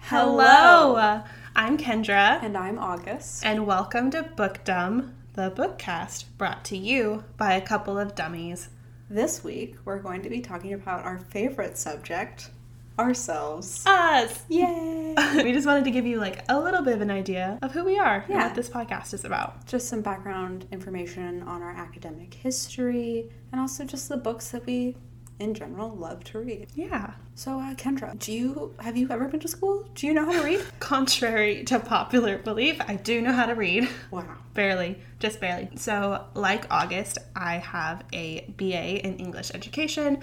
Hello, 0.00 1.22
I'm 1.54 1.78
Kendra, 1.78 2.42
And 2.42 2.56
I'm 2.56 2.78
August. 2.78 3.44
and 3.44 3.66
welcome 3.66 4.10
to 4.10 4.22
Bookdom, 4.22 5.14
the 5.32 5.50
bookcast 5.50 6.26
brought 6.36 6.64
to 6.66 6.76
you 6.76 7.24
by 7.36 7.54
a 7.54 7.60
couple 7.60 7.98
of 7.98 8.14
dummies. 8.14 8.68
This 9.08 9.42
week, 9.42 9.76
we're 9.84 10.00
going 10.00 10.22
to 10.22 10.28
be 10.28 10.40
talking 10.40 10.72
about 10.72 11.04
our 11.04 11.18
favorite 11.18 11.78
subject, 11.78 12.50
ourselves. 12.98 13.82
Us! 13.86 14.42
Yay! 14.48 15.14
we 15.42 15.52
just 15.52 15.66
wanted 15.66 15.84
to 15.84 15.90
give 15.90 16.06
you 16.06 16.18
like 16.18 16.44
a 16.48 16.58
little 16.58 16.82
bit 16.82 16.94
of 16.94 17.00
an 17.00 17.10
idea 17.10 17.58
of 17.62 17.72
who 17.72 17.84
we 17.84 17.98
are 17.98 18.24
and 18.28 18.36
what 18.38 18.54
this 18.54 18.68
podcast 18.68 19.12
is 19.14 19.24
about. 19.24 19.66
just 19.66 19.88
some 19.88 20.00
background 20.00 20.66
information 20.72 21.42
on 21.42 21.62
our 21.62 21.70
academic 21.72 22.32
history 22.34 23.30
and 23.52 23.60
also 23.60 23.84
just 23.84 24.08
the 24.08 24.16
books 24.16 24.50
that 24.50 24.64
we, 24.66 24.96
in 25.38 25.52
general, 25.54 25.90
love 25.90 26.24
to 26.24 26.38
read. 26.38 26.68
Yeah. 26.74 27.12
So, 27.34 27.60
uh, 27.60 27.74
Kendra, 27.74 28.18
do 28.18 28.32
you 28.32 28.74
have 28.80 28.96
you 28.96 29.08
ever 29.10 29.28
been 29.28 29.40
to 29.40 29.48
school? 29.48 29.86
Do 29.94 30.06
you 30.06 30.14
know 30.14 30.24
how 30.24 30.32
to 30.32 30.42
read? 30.42 30.64
Contrary 30.80 31.64
to 31.64 31.78
popular 31.78 32.38
belief, 32.38 32.80
I 32.88 32.94
do 32.96 33.20
know 33.20 33.32
how 33.32 33.44
to 33.46 33.54
read. 33.54 33.88
wow. 34.10 34.24
Barely, 34.54 34.98
just 35.18 35.38
barely. 35.38 35.68
So, 35.76 36.24
like 36.32 36.64
August, 36.70 37.18
I 37.34 37.56
have 37.58 38.04
a 38.14 38.46
BA 38.56 39.04
in 39.06 39.18
English 39.18 39.50
education 39.54 40.22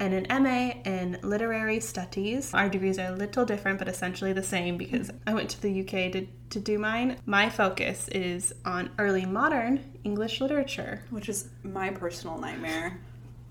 and 0.00 0.14
an 0.14 0.42
MA 0.42 0.72
in 0.84 1.18
literary 1.22 1.80
studies. 1.80 2.52
Our 2.52 2.68
degrees 2.68 2.98
are 2.98 3.12
a 3.12 3.16
little 3.16 3.44
different, 3.44 3.78
but 3.78 3.88
essentially 3.88 4.32
the 4.32 4.42
same 4.42 4.76
because 4.76 5.10
I 5.26 5.34
went 5.34 5.50
to 5.50 5.62
the 5.62 5.80
UK 5.80 6.12
to, 6.12 6.26
to 6.50 6.60
do 6.60 6.78
mine. 6.78 7.18
My 7.26 7.50
focus 7.50 8.08
is 8.08 8.54
on 8.64 8.90
early 8.98 9.24
modern 9.26 9.98
English 10.04 10.40
literature. 10.40 11.02
Which 11.10 11.28
is 11.28 11.48
my 11.62 11.90
personal 11.90 12.38
nightmare. 12.38 12.98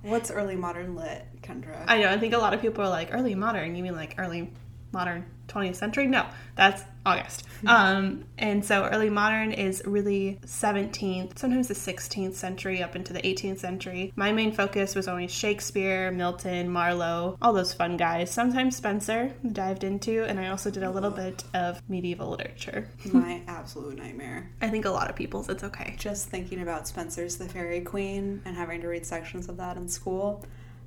What's 0.01 0.31
early 0.31 0.57
modern 0.57 0.95
lit, 0.95 1.25
Kendra? 1.41 1.85
I 1.87 2.01
know, 2.01 2.09
I 2.09 2.17
think 2.17 2.33
a 2.33 2.37
lot 2.37 2.53
of 2.53 2.61
people 2.61 2.83
are 2.83 2.89
like, 2.89 3.09
early 3.13 3.35
modern, 3.35 3.75
you 3.75 3.83
mean 3.83 3.95
like 3.95 4.15
early 4.17 4.51
modern 4.91 5.25
20th 5.47 5.75
century? 5.75 6.07
No, 6.07 6.25
that's 6.55 6.83
August. 7.05 7.43
um, 7.67 8.25
and 8.37 8.63
so 8.63 8.85
early 8.85 9.09
modern 9.09 9.51
is 9.51 9.81
really 9.85 10.39
17th, 10.45 11.37
sometimes 11.37 11.67
the 11.67 11.73
16th 11.73 12.33
century 12.33 12.81
up 12.83 12.95
into 12.95 13.13
the 13.13 13.21
18th 13.21 13.59
century. 13.59 14.11
My 14.15 14.31
main 14.31 14.51
focus 14.51 14.95
was 14.95 15.07
always 15.07 15.31
Shakespeare, 15.31 16.11
Milton, 16.11 16.69
Marlowe, 16.69 17.37
all 17.41 17.53
those 17.53 17.73
fun 17.73 17.97
guys. 17.97 18.31
Sometimes 18.31 18.75
Spenser 18.75 19.33
dived 19.51 19.83
into, 19.83 20.23
and 20.23 20.39
I 20.39 20.47
also 20.47 20.71
did 20.71 20.83
a 20.83 20.91
little 20.91 21.11
bit 21.11 21.43
of 21.53 21.81
medieval 21.89 22.29
literature. 22.29 22.89
my 23.13 23.41
absolute 23.47 23.97
nightmare. 23.97 24.49
I 24.61 24.69
think 24.69 24.85
a 24.85 24.91
lot 24.91 25.09
of 25.09 25.15
people's 25.15 25.49
it's 25.49 25.63
okay. 25.63 25.95
Just 25.97 26.29
thinking 26.29 26.61
about 26.61 26.87
Spenser's 26.87 27.37
The 27.37 27.47
Faerie 27.47 27.81
Queene 27.81 28.41
and 28.45 28.55
having 28.55 28.81
to 28.81 28.87
read 28.87 29.05
sections 29.05 29.49
of 29.49 29.57
that 29.57 29.77
in 29.77 29.87
school, 29.87 30.43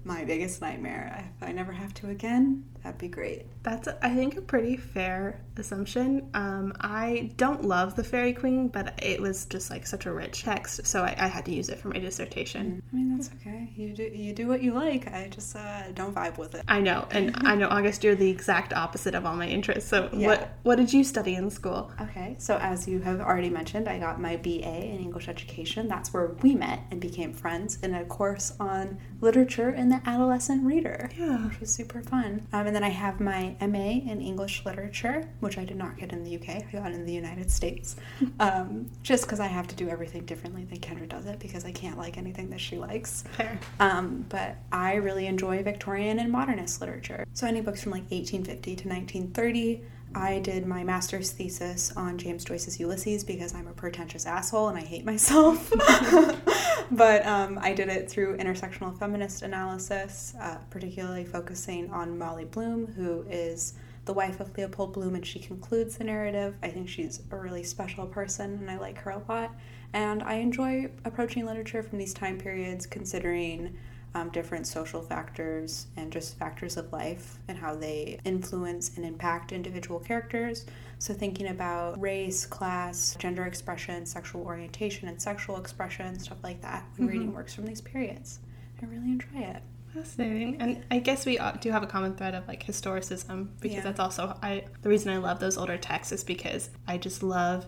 my 0.06 0.24
biggest 0.24 0.60
nightmare. 0.60 1.30
If 1.36 1.48
I 1.48 1.52
never 1.52 1.72
have 1.72 1.92
to 1.94 2.08
again, 2.10 2.64
that'd 2.82 2.98
be 2.98 3.08
great. 3.08 3.46
That's, 3.64 3.88
I 4.00 4.14
think, 4.14 4.36
a 4.36 4.40
pretty 4.40 4.76
fair 4.76 5.40
assumption. 5.56 6.30
Um, 6.34 6.72
I 6.80 7.32
don't 7.36 7.64
love 7.64 7.96
the 7.96 8.04
Faerie 8.04 8.32
Queene, 8.32 8.68
but 8.68 8.94
it 9.02 9.20
was 9.20 9.46
just 9.46 9.68
like 9.70 9.84
such 9.86 10.06
a 10.06 10.12
rich 10.12 10.44
text, 10.44 10.86
so 10.86 11.02
I, 11.02 11.14
I 11.18 11.26
had 11.26 11.44
to 11.46 11.52
use 11.52 11.68
it 11.68 11.78
for 11.80 11.88
my 11.88 11.98
dissertation. 11.98 12.80
I 12.92 12.94
mean, 12.96 13.16
that's 13.16 13.30
okay. 13.40 13.72
You 13.74 13.92
do 13.94 14.04
you 14.04 14.32
do 14.32 14.46
what 14.46 14.62
you 14.62 14.72
like. 14.72 15.08
I 15.12 15.28
just 15.28 15.56
uh, 15.56 15.90
don't 15.94 16.14
vibe 16.14 16.38
with 16.38 16.54
it. 16.54 16.62
I 16.68 16.80
know, 16.80 17.08
and 17.10 17.34
I 17.40 17.56
know, 17.56 17.68
August, 17.68 18.04
you're 18.04 18.14
the 18.14 18.30
exact 18.30 18.72
opposite 18.72 19.14
of 19.16 19.26
all 19.26 19.34
my 19.34 19.48
interests. 19.48 19.90
So, 19.90 20.08
Yeah. 20.12 20.28
what 20.28 20.52
what 20.62 20.76
did 20.76 20.92
you 20.92 21.02
study 21.02 21.34
in 21.34 21.50
school? 21.50 21.90
Okay, 22.00 22.36
so 22.38 22.56
as 22.58 22.86
you 22.86 23.00
have 23.00 23.20
already 23.20 23.50
mentioned, 23.50 23.88
I 23.88 23.98
got 23.98 24.20
my 24.20 24.36
BA 24.36 24.84
in 24.94 25.00
English 25.00 25.28
education. 25.28 25.88
That's 25.88 26.12
where 26.12 26.28
we 26.42 26.54
met 26.54 26.80
and 26.92 27.00
became 27.00 27.32
friends 27.32 27.78
in 27.82 27.94
a 27.94 28.04
course 28.04 28.52
on 28.60 28.98
literature 29.20 29.70
and 29.70 29.90
adolescent 30.04 30.64
reader. 30.64 31.10
Yeah. 31.16 31.46
which 31.46 31.60
was 31.60 31.72
super 31.74 32.02
fun. 32.02 32.46
Um, 32.52 32.66
and 32.66 32.74
then 32.76 32.84
I 32.84 32.88
have 32.88 33.20
my 33.20 33.56
MA 33.60 34.00
in 34.10 34.20
English 34.20 34.64
literature, 34.64 35.28
which 35.40 35.58
I 35.58 35.64
did 35.64 35.76
not 35.76 35.96
get 35.96 36.12
in 36.12 36.24
the 36.24 36.36
UK. 36.36 36.48
I 36.48 36.66
got 36.72 36.92
in 36.92 37.04
the 37.06 37.12
United 37.12 37.50
States, 37.50 37.96
um, 38.40 38.86
just 39.02 39.24
because 39.24 39.40
I 39.40 39.46
have 39.46 39.66
to 39.68 39.76
do 39.76 39.88
everything 39.88 40.24
differently 40.24 40.64
than 40.64 40.78
Kendra 40.78 41.08
does 41.08 41.26
it 41.26 41.38
because 41.38 41.64
I 41.64 41.72
can't 41.72 41.98
like 41.98 42.18
anything 42.18 42.50
that 42.50 42.60
she 42.60 42.76
likes. 42.76 43.24
Fair. 43.32 43.58
Um, 43.80 44.24
but 44.28 44.56
I 44.72 44.94
really 44.96 45.26
enjoy 45.26 45.62
Victorian 45.62 46.18
and 46.18 46.30
modernist 46.30 46.80
literature. 46.80 47.24
So 47.32 47.46
any 47.46 47.60
books 47.60 47.82
from 47.82 47.92
like 47.92 48.10
1850 48.10 48.76
to 48.76 48.88
1930. 48.88 49.82
I 50.16 50.38
did 50.38 50.66
my 50.66 50.82
master's 50.82 51.30
thesis 51.30 51.92
on 51.94 52.16
James 52.16 52.42
Joyce's 52.42 52.80
Ulysses 52.80 53.22
because 53.22 53.54
I'm 53.54 53.66
a 53.66 53.72
pretentious 53.74 54.24
asshole 54.24 54.68
and 54.68 54.78
I 54.78 54.80
hate 54.80 55.04
myself. 55.04 55.70
but 56.90 57.26
um, 57.26 57.58
I 57.60 57.74
did 57.74 57.90
it 57.90 58.10
through 58.10 58.38
intersectional 58.38 58.98
feminist 58.98 59.42
analysis, 59.42 60.34
uh, 60.40 60.56
particularly 60.70 61.26
focusing 61.26 61.90
on 61.90 62.16
Molly 62.16 62.46
Bloom, 62.46 62.86
who 62.86 63.26
is 63.28 63.74
the 64.06 64.14
wife 64.14 64.40
of 64.40 64.56
Leopold 64.56 64.94
Bloom, 64.94 65.16
and 65.16 65.26
she 65.26 65.38
concludes 65.38 65.98
the 65.98 66.04
narrative. 66.04 66.56
I 66.62 66.68
think 66.68 66.88
she's 66.88 67.20
a 67.30 67.36
really 67.36 67.62
special 67.62 68.06
person, 68.06 68.54
and 68.54 68.70
I 68.70 68.78
like 68.78 68.96
her 68.98 69.10
a 69.10 69.22
lot. 69.28 69.54
And 69.92 70.22
I 70.22 70.36
enjoy 70.36 70.88
approaching 71.04 71.44
literature 71.44 71.82
from 71.82 71.98
these 71.98 72.14
time 72.14 72.38
periods, 72.38 72.86
considering 72.86 73.76
um, 74.16 74.30
different 74.30 74.66
social 74.66 75.02
factors 75.02 75.86
and 75.96 76.10
just 76.10 76.38
factors 76.38 76.76
of 76.78 76.90
life 76.90 77.38
and 77.48 77.58
how 77.58 77.74
they 77.74 78.18
influence 78.24 78.96
and 78.96 79.04
impact 79.04 79.52
individual 79.52 80.00
characters. 80.00 80.64
So, 80.98 81.12
thinking 81.12 81.48
about 81.48 82.00
race, 82.00 82.46
class, 82.46 83.14
gender 83.18 83.44
expression, 83.44 84.06
sexual 84.06 84.42
orientation, 84.42 85.08
and 85.08 85.20
sexual 85.20 85.58
expression, 85.58 86.18
stuff 86.18 86.38
like 86.42 86.62
that, 86.62 86.84
when 86.96 87.08
reading 87.08 87.32
works 87.34 87.52
from 87.54 87.66
these 87.66 87.82
periods. 87.82 88.38
I 88.82 88.86
really 88.86 89.10
enjoy 89.12 89.38
it. 89.38 89.62
Fascinating, 89.92 90.56
and 90.60 90.84
I 90.90 90.98
guess 90.98 91.26
we 91.26 91.38
uh, 91.38 91.52
do 91.52 91.70
have 91.70 91.82
a 91.82 91.86
common 91.86 92.14
thread 92.14 92.34
of 92.34 92.48
like 92.48 92.64
historicism 92.64 93.48
because 93.60 93.78
Yeah. 93.78 93.82
that's 93.82 94.00
also 94.00 94.38
I. 94.42 94.64
The 94.80 94.88
reason 94.88 95.12
I 95.12 95.18
love 95.18 95.40
those 95.40 95.58
older 95.58 95.76
texts 95.76 96.12
is 96.12 96.24
because 96.24 96.70
I 96.86 96.96
just 96.96 97.22
love 97.22 97.66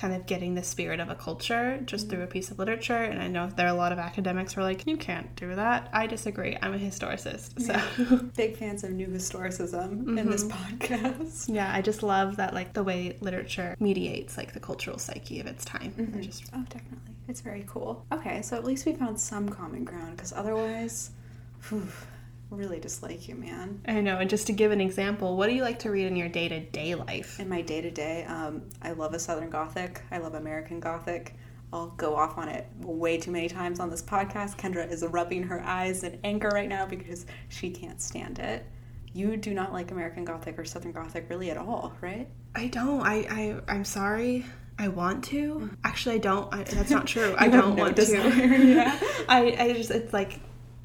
kind 0.00 0.14
of 0.14 0.26
getting 0.26 0.54
the 0.54 0.62
spirit 0.62 1.00
of 1.00 1.10
a 1.10 1.14
culture 1.14 1.80
just 1.84 2.08
through 2.08 2.22
a 2.22 2.26
piece 2.26 2.50
of 2.50 2.58
literature. 2.58 2.96
And 2.96 3.20
I 3.20 3.26
know 3.26 3.48
there 3.48 3.66
are 3.66 3.74
a 3.74 3.74
lot 3.74 3.92
of 3.92 3.98
academics 3.98 4.52
who 4.52 4.60
are 4.60 4.64
like, 4.64 4.86
you 4.86 4.96
can't 4.96 5.34
do 5.34 5.54
that. 5.54 5.88
I 5.92 6.06
disagree. 6.06 6.56
I'm 6.62 6.74
a 6.74 6.78
historicist, 6.78 7.60
so. 7.60 8.26
Big 8.36 8.56
fans 8.56 8.84
of 8.84 8.92
new 8.92 9.08
historicism 9.08 10.18
in 10.18 10.30
this 10.30 10.44
mm-hmm. 10.44 10.76
podcast. 10.76 11.52
Yeah, 11.52 11.72
I 11.72 11.82
just 11.82 12.02
love 12.02 12.36
that 12.36 12.54
like 12.54 12.72
the 12.72 12.82
way 12.82 13.16
literature 13.20 13.76
mediates 13.80 14.36
like 14.36 14.52
the 14.52 14.60
cultural 14.60 14.98
psyche 14.98 15.40
of 15.40 15.46
its 15.46 15.64
time. 15.64 15.92
I 15.98 16.02
mm-hmm. 16.02 16.20
just 16.20 16.44
Oh, 16.54 16.64
definitely. 16.68 17.14
It's 17.26 17.40
very 17.40 17.64
cool. 17.66 18.06
Okay, 18.12 18.40
so 18.42 18.56
at 18.56 18.64
least 18.64 18.86
we 18.86 18.94
found 18.94 19.20
some 19.20 19.48
common 19.48 19.84
ground 19.84 20.16
because 20.16 20.32
otherwise, 20.32 21.10
whew, 21.68 21.86
really 22.50 22.80
dislike 22.80 23.28
you, 23.28 23.34
man. 23.34 23.80
I 23.86 24.00
know, 24.00 24.18
and 24.18 24.30
just 24.30 24.46
to 24.46 24.52
give 24.52 24.72
an 24.72 24.80
example, 24.80 25.36
what 25.36 25.48
do 25.48 25.54
you 25.54 25.62
like 25.62 25.78
to 25.80 25.90
read 25.90 26.06
in 26.06 26.16
your 26.16 26.28
day 26.28 26.48
to 26.48 26.60
day 26.60 26.94
life? 26.94 27.38
In 27.40 27.48
my 27.48 27.60
day 27.60 27.80
to 27.80 27.90
day, 27.90 28.26
I 28.28 28.92
love 28.92 29.14
a 29.14 29.18
Southern 29.18 29.50
Gothic. 29.50 30.02
I 30.10 30.18
love 30.18 30.34
American 30.34 30.80
Gothic. 30.80 31.34
I'll 31.72 31.88
go 31.88 32.16
off 32.16 32.38
on 32.38 32.48
it 32.48 32.66
way 32.80 33.18
too 33.18 33.30
many 33.30 33.48
times 33.48 33.78
on 33.78 33.90
this 33.90 34.02
podcast. 34.02 34.56
Kendra 34.56 34.90
is 34.90 35.04
rubbing 35.04 35.42
her 35.42 35.62
eyes 35.62 36.02
in 36.02 36.18
anger 36.24 36.48
right 36.48 36.68
now 36.68 36.86
because 36.86 37.26
she 37.48 37.70
can't 37.70 38.00
stand 38.00 38.38
it. 38.38 38.64
You 39.12 39.36
do 39.36 39.52
not 39.52 39.72
like 39.72 39.90
American 39.90 40.24
Gothic 40.24 40.58
or 40.58 40.64
Southern 40.64 40.92
Gothic 40.92 41.26
really 41.28 41.50
at 41.50 41.58
all, 41.58 41.92
right? 42.00 42.28
I 42.54 42.68
don't. 42.68 43.02
I, 43.02 43.60
I 43.68 43.72
I'm 43.72 43.84
sorry. 43.84 44.46
I 44.78 44.88
want 44.88 45.24
to. 45.24 45.54
Mm. 45.54 45.76
Actually, 45.84 46.16
I 46.16 46.18
don't. 46.18 46.54
I, 46.54 46.62
that's 46.62 46.90
not 46.90 47.06
true. 47.06 47.34
I 47.38 47.48
don't 47.48 47.76
want 47.76 47.96
to. 47.96 48.64
yeah. 48.64 48.98
I 49.28 49.56
I 49.58 49.72
just 49.74 49.90
it's 49.90 50.12
like 50.12 50.40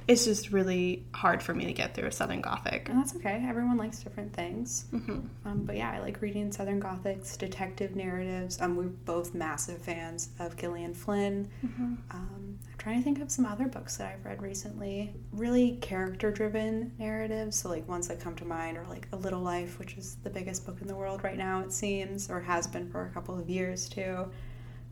it's 0.08 0.26
just 0.26 0.52
really 0.52 1.06
hard 1.14 1.42
for 1.42 1.54
me 1.54 1.66
to 1.66 1.74
get 1.74 1.94
through 1.96 2.08
a 2.08 2.12
Southern 2.12 2.42
Gothic. 2.42 2.90
And 2.90 2.98
that's 3.00 3.16
okay. 3.16 3.46
Everyone 3.48 3.78
likes 3.78 4.04
different 4.04 4.34
things. 4.34 4.86
hmm 4.92 5.20
Um, 5.46 5.64
but 5.64 5.78
yeah, 5.78 5.92
I 5.92 6.00
like 6.00 6.22
reading 6.22 6.52
Southern 6.52 6.82
Gothics, 6.82 7.38
detective 7.38 7.96
narratives. 7.96 8.60
Um, 8.62 8.76
we're 8.76 8.84
both 8.84 9.34
massive 9.34 9.82
fans 9.82 10.30
of 10.40 10.58
Gillian 10.58 10.94
Flynn. 10.94 11.50
Um, 11.64 12.00
I'm 12.12 12.78
trying 12.78 12.98
to 12.98 13.04
think 13.04 13.22
of 13.22 13.32
some 13.32 13.46
other 13.46 13.68
books 13.68 13.96
that 13.98 14.14
I've 14.14 14.26
read 14.26 14.42
recently. 14.42 15.14
Really 15.32 15.78
character 15.82 16.32
driven 16.32 16.92
narratives. 17.00 17.58
So, 17.58 17.70
like, 17.70 17.88
ones 17.88 18.08
that 18.10 18.20
come 18.20 18.36
to 18.36 18.46
mind 18.46 18.78
are 18.78 18.86
like 18.88 19.08
A 19.14 19.16
Little 19.16 19.42
Life, 19.42 19.80
which 19.80 19.96
is 19.98 20.18
the 20.24 20.30
biggest 20.30 20.66
book 20.66 20.82
in 20.82 20.88
the 20.88 20.96
world 20.96 21.24
right 21.24 21.38
now, 21.38 21.62
it 21.62 21.72
seems, 21.72 22.30
or 22.30 22.42
has 22.42 22.68
been 22.68 22.90
for 22.90 23.06
a 23.06 23.10
couple 23.12 23.40
of 23.40 23.50
years 23.50 23.88
too. 23.88 24.30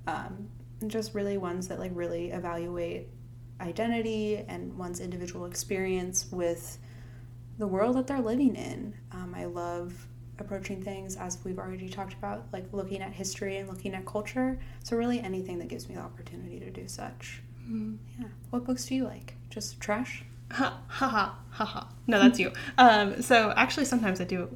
Um, 0.07 0.50
just 0.88 1.13
really 1.13 1.38
ones 1.38 1.68
that 1.68 1.80
like 1.80 1.91
really 1.94 2.31
evaluate 2.31 3.07
identity 3.61 4.43
and 4.47 4.77
one's 4.77 4.99
individual 4.99 5.45
experience 5.45 6.27
with 6.31 6.77
the 7.57 7.67
world 7.67 7.95
that 7.95 8.07
they're 8.07 8.21
living 8.21 8.55
in. 8.55 8.93
Um, 9.11 9.33
I 9.35 9.45
love 9.45 10.07
approaching 10.39 10.81
things 10.81 11.15
as 11.15 11.37
we've 11.43 11.59
already 11.59 11.87
talked 11.87 12.13
about, 12.13 12.45
like 12.51 12.65
looking 12.73 13.01
at 13.01 13.13
history 13.13 13.57
and 13.57 13.69
looking 13.69 13.93
at 13.93 14.05
culture. 14.05 14.59
So, 14.83 14.97
really, 14.97 15.19
anything 15.19 15.59
that 15.59 15.67
gives 15.67 15.87
me 15.87 15.95
the 15.95 16.01
opportunity 16.01 16.59
to 16.59 16.69
do 16.69 16.87
such. 16.87 17.41
Yeah. 17.69 18.27
What 18.49 18.65
books 18.65 18.85
do 18.85 18.95
you 18.95 19.05
like? 19.05 19.35
Just 19.49 19.79
trash? 19.79 20.23
Ha 20.51 20.81
ha 20.87 21.07
ha 21.07 21.39
ha 21.51 21.65
ha. 21.65 21.87
No, 22.07 22.19
that's 22.19 22.39
you. 22.39 22.51
Um, 22.77 23.21
so 23.21 23.53
actually, 23.55 23.85
sometimes 23.85 24.19
I 24.19 24.25
do 24.25 24.49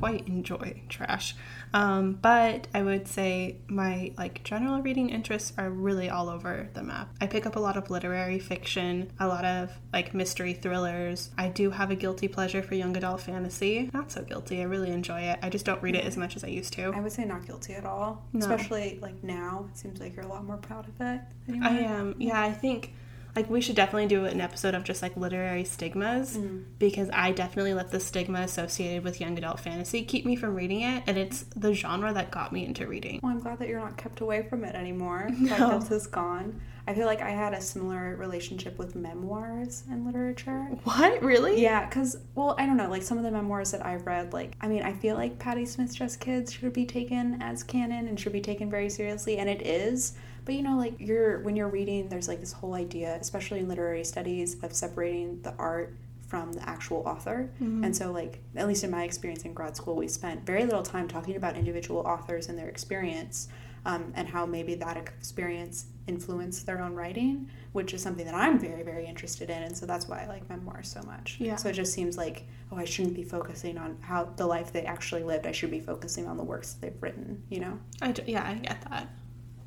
quite 0.00 0.26
enjoy 0.26 0.82
trash. 0.88 1.36
Um, 1.72 2.14
but 2.20 2.66
I 2.74 2.82
would 2.82 3.06
say 3.06 3.58
my 3.68 4.12
like 4.16 4.42
general 4.42 4.80
reading 4.82 5.10
interests 5.10 5.52
are 5.58 5.70
really 5.70 6.08
all 6.08 6.28
over 6.28 6.68
the 6.72 6.82
map. 6.82 7.14
I 7.20 7.26
pick 7.26 7.46
up 7.46 7.54
a 7.54 7.60
lot 7.60 7.76
of 7.76 7.90
literary 7.90 8.38
fiction, 8.38 9.12
a 9.20 9.28
lot 9.28 9.44
of 9.44 9.70
like 9.92 10.14
mystery 10.14 10.54
thrillers. 10.54 11.30
I 11.36 11.48
do 11.48 11.70
have 11.70 11.90
a 11.90 11.94
guilty 11.94 12.28
pleasure 12.28 12.62
for 12.62 12.74
young 12.74 12.96
adult 12.96 13.20
fantasy. 13.20 13.90
Not 13.92 14.10
so 14.10 14.22
guilty. 14.22 14.60
I 14.60 14.64
really 14.64 14.90
enjoy 14.90 15.20
it. 15.20 15.38
I 15.42 15.50
just 15.50 15.66
don't 15.66 15.82
read 15.82 15.94
it 15.94 16.04
as 16.04 16.16
much 16.16 16.34
as 16.34 16.42
I 16.42 16.48
used 16.48 16.72
to. 16.74 16.92
I 16.94 17.00
would 17.00 17.12
say 17.12 17.24
not 17.24 17.46
guilty 17.46 17.74
at 17.74 17.84
all. 17.84 18.24
No. 18.32 18.40
Especially 18.40 18.98
like 19.02 19.22
now. 19.22 19.68
It 19.70 19.78
seems 19.78 20.00
like 20.00 20.16
you're 20.16 20.24
a 20.24 20.28
lot 20.28 20.44
more 20.44 20.56
proud 20.56 20.88
of 20.88 20.94
it. 21.00 21.20
than 21.46 21.62
I 21.62 21.80
am. 21.80 22.14
yeah, 22.18 22.40
I 22.40 22.52
think 22.52 22.94
like 23.36 23.48
we 23.50 23.60
should 23.60 23.76
definitely 23.76 24.06
do 24.08 24.24
an 24.24 24.40
episode 24.40 24.74
of 24.74 24.84
just 24.84 25.02
like 25.02 25.16
literary 25.16 25.64
stigmas 25.64 26.36
mm. 26.36 26.64
because 26.78 27.08
I 27.12 27.32
definitely 27.32 27.74
let 27.74 27.90
the 27.90 28.00
stigma 28.00 28.40
associated 28.40 29.04
with 29.04 29.20
young 29.20 29.36
adult 29.38 29.60
fantasy 29.60 30.02
keep 30.04 30.26
me 30.26 30.36
from 30.36 30.54
reading 30.54 30.82
it, 30.82 31.04
and 31.06 31.16
it's 31.16 31.44
the 31.56 31.72
genre 31.72 32.12
that 32.12 32.30
got 32.30 32.52
me 32.52 32.64
into 32.66 32.86
reading. 32.86 33.20
Well, 33.22 33.32
I'm 33.32 33.40
glad 33.40 33.58
that 33.58 33.68
you're 33.68 33.80
not 33.80 33.96
kept 33.96 34.20
away 34.20 34.42
from 34.42 34.64
it 34.64 34.74
anymore. 34.74 35.28
That 35.50 35.58
No. 35.58 35.70
guilt 35.70 35.90
is 35.90 36.06
gone. 36.06 36.60
I 36.86 36.94
feel 36.94 37.06
like 37.06 37.20
I 37.20 37.30
had 37.30 37.52
a 37.52 37.60
similar 37.60 38.16
relationship 38.16 38.78
with 38.78 38.94
memoirs 38.96 39.84
and 39.90 40.04
literature. 40.04 40.62
What 40.84 41.22
really? 41.22 41.60
Yeah, 41.60 41.86
because, 41.86 42.16
well, 42.34 42.54
I 42.58 42.66
don't 42.66 42.76
know, 42.76 42.88
like 42.88 43.02
some 43.02 43.18
of 43.18 43.24
the 43.24 43.30
memoirs 43.30 43.70
that 43.72 43.84
I've 43.84 44.06
read, 44.06 44.32
like, 44.32 44.56
I 44.60 44.68
mean, 44.68 44.82
I 44.82 44.92
feel 44.92 45.16
like 45.16 45.38
Patti 45.38 45.66
Smith's 45.66 45.94
Just 45.94 46.20
Kids 46.20 46.52
should 46.52 46.72
be 46.72 46.86
taken 46.86 47.40
as 47.42 47.62
canon 47.62 48.08
and 48.08 48.18
should 48.18 48.32
be 48.32 48.40
taken 48.40 48.70
very 48.70 48.88
seriously, 48.90 49.38
and 49.38 49.48
it 49.48 49.62
is. 49.62 50.14
But 50.50 50.56
you 50.56 50.64
know, 50.64 50.76
like, 50.76 50.94
you're, 50.98 51.38
when 51.42 51.54
you're 51.54 51.68
reading, 51.68 52.08
there's 52.08 52.26
like 52.26 52.40
this 52.40 52.50
whole 52.50 52.74
idea, 52.74 53.16
especially 53.20 53.60
in 53.60 53.68
literary 53.68 54.02
studies, 54.02 54.56
of 54.64 54.72
separating 54.72 55.40
the 55.42 55.54
art 55.54 55.94
from 56.26 56.52
the 56.52 56.68
actual 56.68 57.04
author. 57.06 57.48
And 57.84 57.96
so, 57.96 58.10
like, 58.10 58.40
at 58.56 58.66
least 58.66 58.82
in 58.82 58.90
my 58.90 59.04
experience 59.04 59.44
in 59.44 59.54
grad 59.54 59.76
school, 59.76 59.94
we 59.94 60.08
spent 60.08 60.44
very 60.44 60.64
little 60.64 60.82
time 60.82 61.06
talking 61.06 61.36
about 61.36 61.56
individual 61.56 62.00
authors 62.00 62.48
and 62.48 62.58
their 62.58 62.68
experience. 62.68 63.46
Um, 63.86 64.12
and 64.14 64.28
how 64.28 64.44
maybe 64.44 64.74
that 64.74 64.98
experience 64.98 65.86
influenced 66.06 66.66
their 66.66 66.82
own 66.82 66.94
writing, 66.94 67.48
which 67.72 67.94
is 67.94 68.02
something 68.02 68.26
that 68.26 68.34
I'm 68.34 68.58
very, 68.58 68.82
very 68.82 69.06
interested 69.06 69.48
in. 69.48 69.62
And 69.62 69.74
so 69.74 69.86
that's 69.86 70.06
why 70.06 70.24
I 70.24 70.26
like 70.26 70.46
memoirs 70.50 70.88
so 70.88 71.00
much. 71.04 71.36
Yeah. 71.38 71.56
So 71.56 71.70
it 71.70 71.72
just 71.72 71.94
seems 71.94 72.18
like, 72.18 72.46
oh, 72.70 72.76
I 72.76 72.84
shouldn't 72.84 73.14
be 73.14 73.22
focusing 73.22 73.78
on 73.78 73.96
how 74.02 74.24
the 74.36 74.46
life 74.46 74.70
they 74.70 74.82
actually 74.82 75.22
lived. 75.22 75.46
I 75.46 75.52
should 75.52 75.70
be 75.70 75.80
focusing 75.80 76.26
on 76.26 76.36
the 76.36 76.42
works 76.42 76.74
that 76.74 76.80
they've 76.82 77.02
written, 77.02 77.42
you 77.48 77.60
know? 77.60 77.78
I 78.02 78.12
d- 78.12 78.24
yeah, 78.26 78.46
I 78.46 78.54
get 78.56 78.84
that. 78.90 79.08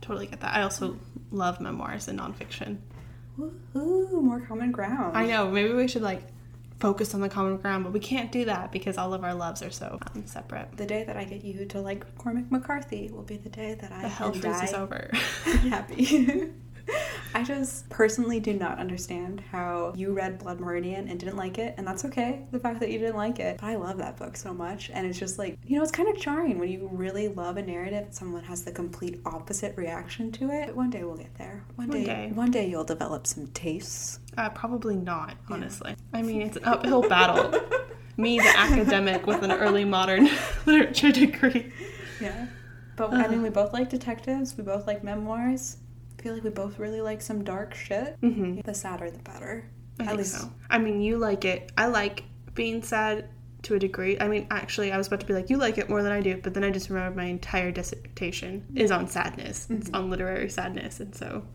Totally 0.03 0.27
get 0.27 0.41
that. 0.41 0.53
I 0.53 0.63
also 0.63 0.97
love 1.31 1.61
memoirs 1.61 2.09
and 2.09 2.19
nonfiction. 2.19 2.79
Ooh, 3.39 4.21
more 4.21 4.41
common 4.41 4.73
ground. 4.73 5.15
I 5.17 5.25
know. 5.25 5.49
Maybe 5.49 5.73
we 5.73 5.87
should 5.87 6.01
like 6.01 6.23
focus 6.79 7.13
on 7.13 7.21
the 7.21 7.29
common 7.29 7.55
ground, 7.55 7.85
but 7.85 7.93
we 7.93 8.01
can't 8.01 8.29
do 8.29 8.43
that 8.43 8.73
because 8.73 8.97
all 8.97 9.13
of 9.13 9.23
our 9.23 9.33
loves 9.33 9.63
are 9.63 9.71
so 9.71 9.97
um, 10.13 10.27
separate. 10.27 10.75
The 10.75 10.85
day 10.85 11.05
that 11.05 11.15
I 11.15 11.23
get 11.23 11.45
you 11.45 11.65
to 11.67 11.79
like 11.79 12.17
Cormac 12.17 12.51
McCarthy 12.51 13.09
will 13.13 13.23
be 13.23 13.37
the 13.37 13.47
day 13.47 13.75
that 13.75 13.93
I 13.93 14.01
The 14.01 14.09
hell 14.09 14.31
can 14.31 14.41
freeze 14.41 14.53
die 14.59 14.65
is 14.65 14.73
over. 14.73 15.09
happy. 15.69 16.49
I 17.35 17.43
just 17.43 17.89
personally 17.89 18.39
do 18.39 18.53
not 18.53 18.77
understand 18.77 19.41
how 19.51 19.93
you 19.95 20.13
read 20.13 20.37
Blood 20.37 20.59
Meridian 20.59 21.07
and 21.07 21.19
didn't 21.19 21.35
like 21.35 21.57
it, 21.57 21.73
and 21.77 21.87
that's 21.87 22.05
okay. 22.05 22.45
The 22.51 22.59
fact 22.59 22.79
that 22.81 22.91
you 22.91 22.99
didn't 22.99 23.15
like 23.15 23.39
it, 23.39 23.57
but 23.59 23.65
I 23.65 23.75
love 23.75 23.97
that 23.97 24.17
book 24.17 24.37
so 24.37 24.53
much, 24.53 24.91
and 24.93 25.07
it's 25.07 25.17
just 25.17 25.39
like 25.39 25.57
you 25.65 25.77
know, 25.77 25.83
it's 25.83 25.91
kind 25.91 26.09
of 26.09 26.19
jarring 26.21 26.59
when 26.59 26.69
you 26.69 26.89
really 26.91 27.27
love 27.29 27.57
a 27.57 27.61
narrative 27.63 28.03
and 28.05 28.13
someone 28.13 28.43
has 28.43 28.63
the 28.63 28.71
complete 28.71 29.19
opposite 29.25 29.75
reaction 29.77 30.31
to 30.33 30.51
it. 30.51 30.67
But 30.67 30.75
one 30.75 30.89
day 30.89 31.03
we'll 31.03 31.17
get 31.17 31.33
there. 31.35 31.63
One, 31.75 31.87
One 31.87 31.97
day, 31.97 32.05
day. 32.05 32.31
one 32.33 32.51
day 32.51 32.69
you'll 32.69 32.83
develop 32.83 33.25
some 33.25 33.47
tastes. 33.47 34.19
Uh, 34.37 34.49
probably 34.49 34.95
not, 34.95 35.35
honestly. 35.49 35.95
I 36.13 36.21
mean, 36.21 36.41
it's 36.43 36.57
an 36.57 36.65
uphill 36.65 37.01
battle. 37.07 37.59
Me, 38.17 38.37
the 38.37 38.53
academic 38.55 39.25
with 39.25 39.41
an 39.41 39.51
early 39.51 39.85
modern 39.85 40.29
literature 40.67 41.11
degree. 41.11 41.73
Yeah, 42.21 42.45
but 42.95 43.11
I 43.11 43.27
mean, 43.27 43.41
we 43.41 43.49
both 43.49 43.73
like 43.73 43.89
detectives. 43.89 44.55
We 44.55 44.63
both 44.63 44.85
like 44.85 45.03
memoirs. 45.03 45.77
Feel 46.23 46.35
like 46.35 46.43
we 46.45 46.51
both 46.51 46.79
really 46.79 47.01
like 47.01 47.21
some 47.21 47.43
dark 47.43 47.75
shit. 47.75 48.15
hmm 48.21 48.61
The 48.61 48.73
sadder, 48.73 49.11
the 49.11 49.19
better. 49.19 49.69
I 49.99 50.05
At 50.05 50.15
least 50.15 50.39
so. 50.39 50.49
I 50.69 50.77
mean, 50.77 51.01
you 51.01 51.17
like 51.17 51.43
it. 51.43 51.73
I 51.77 51.87
like 51.87 52.23
being 52.53 52.81
sad 52.81 53.27
to 53.63 53.75
a 53.75 53.79
degree. 53.79 54.17
I 54.17 54.29
mean, 54.29 54.47
actually, 54.49 54.93
I 54.93 54.97
was 54.97 55.07
about 55.07 55.19
to 55.19 55.25
be 55.25 55.33
like, 55.33 55.49
you 55.49 55.57
like 55.57 55.77
it 55.77 55.89
more 55.89 56.01
than 56.01 56.13
I 56.13 56.21
do, 56.21 56.39
but 56.41 56.53
then 56.53 56.63
I 56.63 56.69
just 56.71 56.89
remembered 56.89 57.17
my 57.17 57.25
entire 57.25 57.71
dissertation 57.71 58.65
is 58.73 58.89
on 58.89 59.09
sadness. 59.09 59.67
It's 59.69 59.89
on 59.89 60.09
literary 60.09 60.49
sadness, 60.49 61.01
and 61.01 61.13
so 61.13 61.45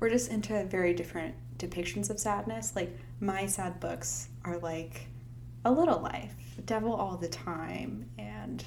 we're 0.00 0.08
just 0.08 0.30
into 0.30 0.64
very 0.64 0.94
different 0.94 1.34
depictions 1.58 2.08
of 2.08 2.18
sadness. 2.18 2.74
Like 2.74 2.98
my 3.20 3.44
sad 3.44 3.78
books 3.78 4.28
are 4.46 4.56
like 4.56 5.06
A 5.66 5.70
Little 5.70 6.00
Life, 6.00 6.34
Devil 6.64 6.94
All 6.94 7.18
the 7.18 7.28
Time, 7.28 8.08
and 8.16 8.64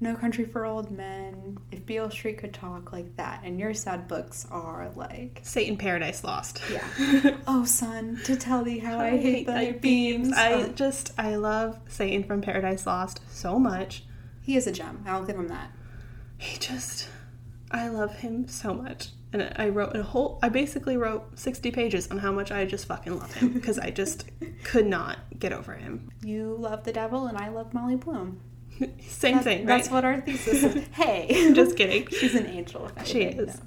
No 0.00 0.14
Country 0.16 0.44
for 0.44 0.66
Old 0.66 0.90
Men, 0.90 1.56
If 1.70 1.86
Beale 1.86 2.10
Street 2.10 2.38
Could 2.38 2.52
Talk, 2.52 2.92
like 2.92 3.16
that. 3.16 3.40
And 3.44 3.58
your 3.58 3.72
sad 3.74 4.06
books 4.08 4.46
are 4.50 4.90
like 4.96 5.40
Satan 5.42 5.76
Paradise 5.76 6.24
Lost. 6.24 6.60
Yeah. 6.70 7.36
Oh 7.46 7.64
Sun, 7.64 8.20
to 8.24 8.36
tell 8.36 8.64
thee 8.64 8.78
how 8.78 8.98
I, 8.98 9.10
hate 9.16 9.46
thy 9.46 9.72
beams. 9.72 10.32
I 10.34 10.52
Oh, 10.54 10.68
just 10.68 11.12
I 11.18 11.36
love 11.36 11.78
Satan 11.88 12.24
from 12.24 12.40
Paradise 12.42 12.86
Lost 12.86 13.20
so 13.30 13.58
much. 13.58 14.04
he 14.42 14.56
is 14.56 14.66
a 14.66 14.72
gem. 14.72 15.04
I'll 15.06 15.24
give 15.24 15.36
him 15.36 15.48
that. 15.48 15.70
He 16.38 16.58
just 16.58 17.08
I 17.70 17.88
love 17.88 18.16
him 18.16 18.46
so 18.48 18.74
much. 18.74 19.08
And 19.32 19.52
I 19.56 19.68
wrote 19.68 19.96
a 19.96 20.02
whole 20.02 20.38
I 20.42 20.48
basically 20.48 20.96
wrote 20.96 21.38
60 21.38 21.70
pages 21.70 22.08
on 22.10 22.18
how 22.18 22.32
much 22.32 22.50
I 22.52 22.64
just 22.66 22.86
fucking 22.86 23.18
love 23.18 23.32
him 23.34 23.52
because 23.52 23.78
I 23.78 23.90
just 23.90 24.24
could 24.64 24.86
not 24.86 25.18
get 25.38 25.52
over 25.52 25.74
him. 25.74 26.10
You 26.22 26.56
love 26.58 26.84
the 26.84 26.92
devil 26.92 27.26
and 27.26 27.38
I 27.38 27.48
love 27.48 27.72
Molly 27.72 27.96
Bloom. 27.96 28.40
Same 29.08 29.36
That- 29.36 29.44
thing, 29.44 29.66
That's 29.66 29.90
what 29.90 30.04
our 30.04 30.20
thesis 30.20 30.62
is. 30.62 30.84
Hey. 30.92 31.52
Just 31.54 31.76
kidding. 31.76 32.06
She's 32.08 32.34
an 32.34 32.46
angel. 32.46 32.90
She 33.04 33.22
is. 33.22 33.60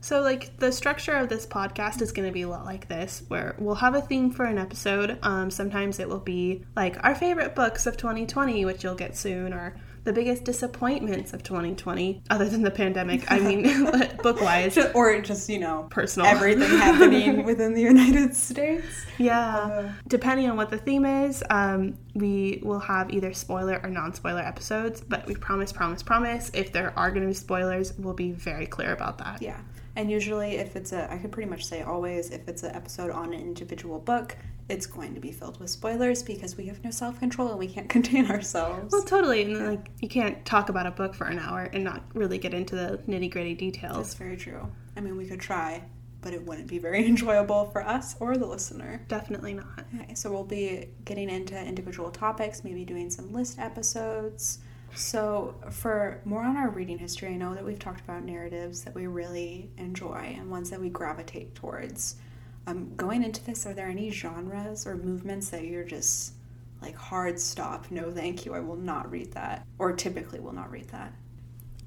So, 0.00 0.20
like, 0.20 0.56
the 0.58 0.72
structure 0.72 1.12
of 1.12 1.28
this 1.28 1.46
podcast 1.46 2.02
is 2.02 2.10
going 2.10 2.26
to 2.28 2.32
be 2.32 2.42
a 2.42 2.48
lot 2.48 2.64
like 2.64 2.88
this, 2.88 3.22
where 3.28 3.54
we'll 3.58 3.76
have 3.76 3.94
a 3.94 4.00
theme 4.00 4.32
for 4.32 4.44
an 4.44 4.58
episode. 4.58 5.16
Um, 5.22 5.48
sometimes 5.48 6.00
it 6.00 6.08
will 6.08 6.18
be 6.18 6.64
like 6.74 6.96
our 7.04 7.14
favorite 7.14 7.54
books 7.54 7.86
of 7.86 7.96
2020, 7.96 8.64
which 8.64 8.82
you'll 8.82 8.96
get 8.96 9.16
soon, 9.16 9.52
or 9.52 9.76
the 10.04 10.12
biggest 10.12 10.44
disappointments 10.44 11.32
of 11.32 11.42
2020, 11.42 12.22
other 12.30 12.48
than 12.48 12.62
the 12.62 12.70
pandemic. 12.70 13.30
I 13.30 13.38
mean, 13.38 13.62
book 14.22 14.40
wise, 14.40 14.76
Or 14.94 15.20
just, 15.20 15.48
you 15.48 15.58
know, 15.60 15.86
personal. 15.90 16.26
everything 16.26 16.68
happening 16.78 17.44
within 17.50 17.74
the 17.74 17.82
United 17.82 18.34
States. 18.34 18.84
Yeah. 19.18 19.56
Uh, 19.56 19.92
Depending 20.08 20.50
on 20.50 20.56
what 20.56 20.70
the 20.70 20.78
theme 20.78 21.04
is, 21.04 21.44
um, 21.50 21.96
we 22.14 22.60
will 22.64 22.80
have 22.80 23.10
either 23.10 23.32
spoiler 23.32 23.80
or 23.82 23.90
non 23.90 24.12
spoiler 24.12 24.40
episodes, 24.40 25.00
but 25.00 25.26
we 25.26 25.34
promise, 25.36 25.72
promise, 25.72 26.02
promise, 26.02 26.50
if 26.54 26.72
there 26.72 26.92
are 26.98 27.10
going 27.10 27.22
to 27.22 27.28
be 27.28 27.34
spoilers, 27.34 27.96
we'll 27.98 28.14
be 28.14 28.32
very 28.32 28.66
clear 28.66 28.92
about 28.92 29.18
that. 29.18 29.40
yeah. 29.42 29.60
And 29.94 30.10
usually, 30.10 30.52
if 30.56 30.74
it's 30.74 30.92
a, 30.92 31.12
I 31.12 31.18
could 31.18 31.32
pretty 31.32 31.50
much 31.50 31.66
say 31.66 31.82
always, 31.82 32.30
if 32.30 32.48
it's 32.48 32.62
an 32.62 32.74
episode 32.74 33.10
on 33.10 33.34
an 33.34 33.40
individual 33.40 33.98
book, 33.98 34.36
it's 34.68 34.86
going 34.86 35.14
to 35.14 35.20
be 35.20 35.32
filled 35.32 35.58
with 35.60 35.70
spoilers 35.70 36.22
because 36.22 36.56
we 36.56 36.66
have 36.66 36.82
no 36.84 36.90
self 36.90 37.18
control 37.18 37.48
and 37.48 37.58
we 37.58 37.66
can't 37.66 37.88
contain 37.96 38.30
ourselves. 38.30 38.92
Well, 38.92 39.02
totally. 39.02 39.42
And 39.42 39.66
like, 39.66 39.88
you 40.00 40.08
can't 40.08 40.44
talk 40.44 40.68
about 40.68 40.86
a 40.86 40.90
book 40.90 41.14
for 41.14 41.26
an 41.26 41.38
hour 41.38 41.68
and 41.72 41.84
not 41.84 42.02
really 42.14 42.38
get 42.38 42.54
into 42.54 42.74
the 42.74 43.00
nitty 43.08 43.30
gritty 43.30 43.54
details. 43.54 43.96
That's 43.96 44.14
very 44.14 44.36
true. 44.36 44.68
I 44.96 45.00
mean, 45.00 45.16
we 45.16 45.26
could 45.26 45.40
try, 45.40 45.82
but 46.20 46.32
it 46.32 46.44
wouldn't 46.44 46.68
be 46.68 46.78
very 46.78 47.06
enjoyable 47.06 47.66
for 47.66 47.86
us 47.86 48.16
or 48.20 48.36
the 48.36 48.46
listener. 48.46 49.04
Definitely 49.08 49.54
not. 49.54 49.84
Okay, 50.00 50.14
so 50.14 50.30
we'll 50.30 50.44
be 50.44 50.88
getting 51.04 51.28
into 51.28 51.58
individual 51.58 52.10
topics, 52.10 52.64
maybe 52.64 52.84
doing 52.84 53.10
some 53.10 53.32
list 53.32 53.58
episodes. 53.58 54.58
So, 54.94 55.54
for 55.70 56.20
more 56.26 56.42
on 56.42 56.58
our 56.58 56.68
reading 56.68 56.98
history, 56.98 57.30
I 57.30 57.36
know 57.36 57.54
that 57.54 57.64
we've 57.64 57.78
talked 57.78 58.02
about 58.02 58.24
narratives 58.24 58.82
that 58.82 58.94
we 58.94 59.06
really 59.06 59.70
enjoy 59.78 60.36
and 60.38 60.50
ones 60.50 60.68
that 60.68 60.78
we 60.78 60.90
gravitate 60.90 61.54
towards. 61.54 62.16
Um, 62.66 62.94
going 62.96 63.24
into 63.24 63.44
this, 63.44 63.66
are 63.66 63.74
there 63.74 63.88
any 63.88 64.10
genres 64.10 64.86
or 64.86 64.96
movements 64.96 65.50
that 65.50 65.64
you're 65.64 65.84
just 65.84 66.32
like 66.80 66.94
hard 66.94 67.38
stop? 67.40 67.90
No, 67.90 68.10
thank 68.10 68.46
you. 68.46 68.54
I 68.54 68.60
will 68.60 68.76
not 68.76 69.10
read 69.10 69.32
that, 69.32 69.66
or 69.78 69.92
typically 69.92 70.38
will 70.40 70.52
not 70.52 70.70
read 70.70 70.88
that. 70.90 71.12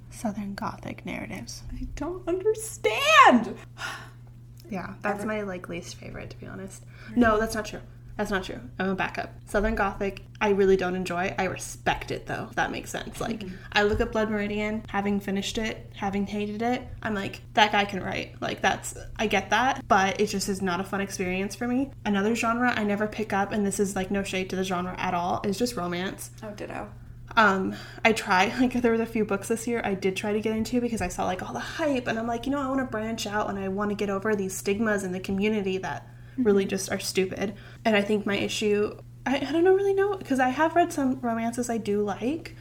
Southern 0.10 0.54
Gothic 0.54 1.06
narratives. 1.06 1.64
I 1.74 1.88
don't 1.96 2.28
understand. 2.28 3.56
Yeah, 4.70 4.96
that's 5.02 5.24
my 5.26 5.42
like 5.42 5.70
least 5.70 5.96
favorite 5.96 6.32
to 6.32 6.38
be 6.38 6.48
honest. 6.48 6.84
No, 7.16 7.40
that's 7.40 7.54
not 7.56 7.66
true. 7.66 7.82
That's 8.18 8.32
not 8.32 8.44
true. 8.44 8.60
I'm 8.80 8.90
a 8.90 8.96
backup. 8.96 9.34
Southern 9.46 9.76
Gothic, 9.76 10.24
I 10.40 10.50
really 10.50 10.78
don't 10.78 10.96
enjoy. 10.96 11.36
I 11.38 11.46
respect 11.46 12.12
it 12.12 12.26
though, 12.28 12.48
if 12.50 12.56
that 12.56 12.72
makes 12.72 12.90
sense. 12.90 13.20
Like 13.20 13.44
I 13.74 13.84
look 13.84 14.00
at 14.00 14.12
Blood 14.12 14.30
Meridian, 14.30 14.84
having 14.88 15.20
finished 15.20 15.58
it, 15.58 15.90
having 15.96 16.26
hated 16.26 16.62
it, 16.62 16.88
I'm 17.02 17.14
like, 17.14 17.42
that 17.54 17.72
guy 17.72 17.86
can 17.86 18.02
write. 18.02 18.42
Like 18.42 18.62
that's 18.62 18.98
I 19.18 19.28
get 19.28 19.50
that, 19.50 19.86
but 19.88 20.20
it 20.22 20.28
just 20.28 20.48
is 20.48 20.62
not 20.62 20.80
a 20.80 20.84
fun 20.84 21.02
experience 21.02 21.56
for 21.56 21.68
me. 21.68 21.92
Another 22.06 22.36
genre 22.36 22.72
I 22.76 22.84
never 22.84 23.08
pick 23.08 23.34
up, 23.34 23.52
and 23.52 23.66
this 23.66 23.80
is 23.80 23.96
like 23.96 24.12
no 24.12 24.24
shade 24.24 24.50
to 24.52 24.56
the 24.56 24.64
genre 24.64 24.96
at 24.98 25.14
all, 25.14 25.42
is 25.44 25.58
just 25.58 25.76
romance. 25.76 26.32
Oh, 26.42 26.52
ditto. 26.52 26.90
Um, 27.38 27.76
I 28.06 28.14
try 28.14 28.54
like, 28.60 28.74
there 28.82 28.94
was 28.94 29.02
a 29.02 29.06
few 29.06 29.26
books 29.26 29.50
this 29.50 29.68
year 29.68 29.82
I 29.84 29.94
did 29.94 30.16
try 30.16 30.32
to 30.32 30.40
get 30.40 30.56
into 30.56 30.80
because 30.80 31.02
I 31.02 31.10
saw, 31.10 31.26
like, 31.26 31.44
all 31.44 31.54
the 31.54 31.60
hype, 31.60 32.08
and 32.08 32.18
I'm 32.18 32.28
like, 32.28 32.46
you 32.46 32.52
know, 32.52 32.62
I 32.62 32.68
want 32.68 32.80
to 32.80 32.86
branch 32.86 33.28
out 33.28 33.50
and 33.50 33.60
I 33.60 33.68
want 33.68 33.92
to 33.92 33.96
get 33.96 34.10
over 34.10 34.36
these 34.36 34.56
stigmas 34.56 35.04
in 35.04 35.12
the 35.12 35.20
community 35.20 35.78
that 35.80 36.08
really 36.38 36.66
just 36.66 36.92
are 36.92 37.00
stupid. 37.00 37.56
And 37.84 37.96
I 37.96 38.02
think 38.02 38.26
my 38.26 38.38
issue, 38.38 38.98
I, 39.26 39.38
I 39.38 39.52
don't 39.52 39.64
know 39.64 39.74
really 39.74 39.94
know, 39.94 40.18
because 40.18 40.40
I 40.40 40.50
have 40.50 40.76
read 40.76 40.92
some 40.92 41.20
romances 41.22 41.70
I 41.70 41.78
do 41.78 42.04
like, 42.04 42.56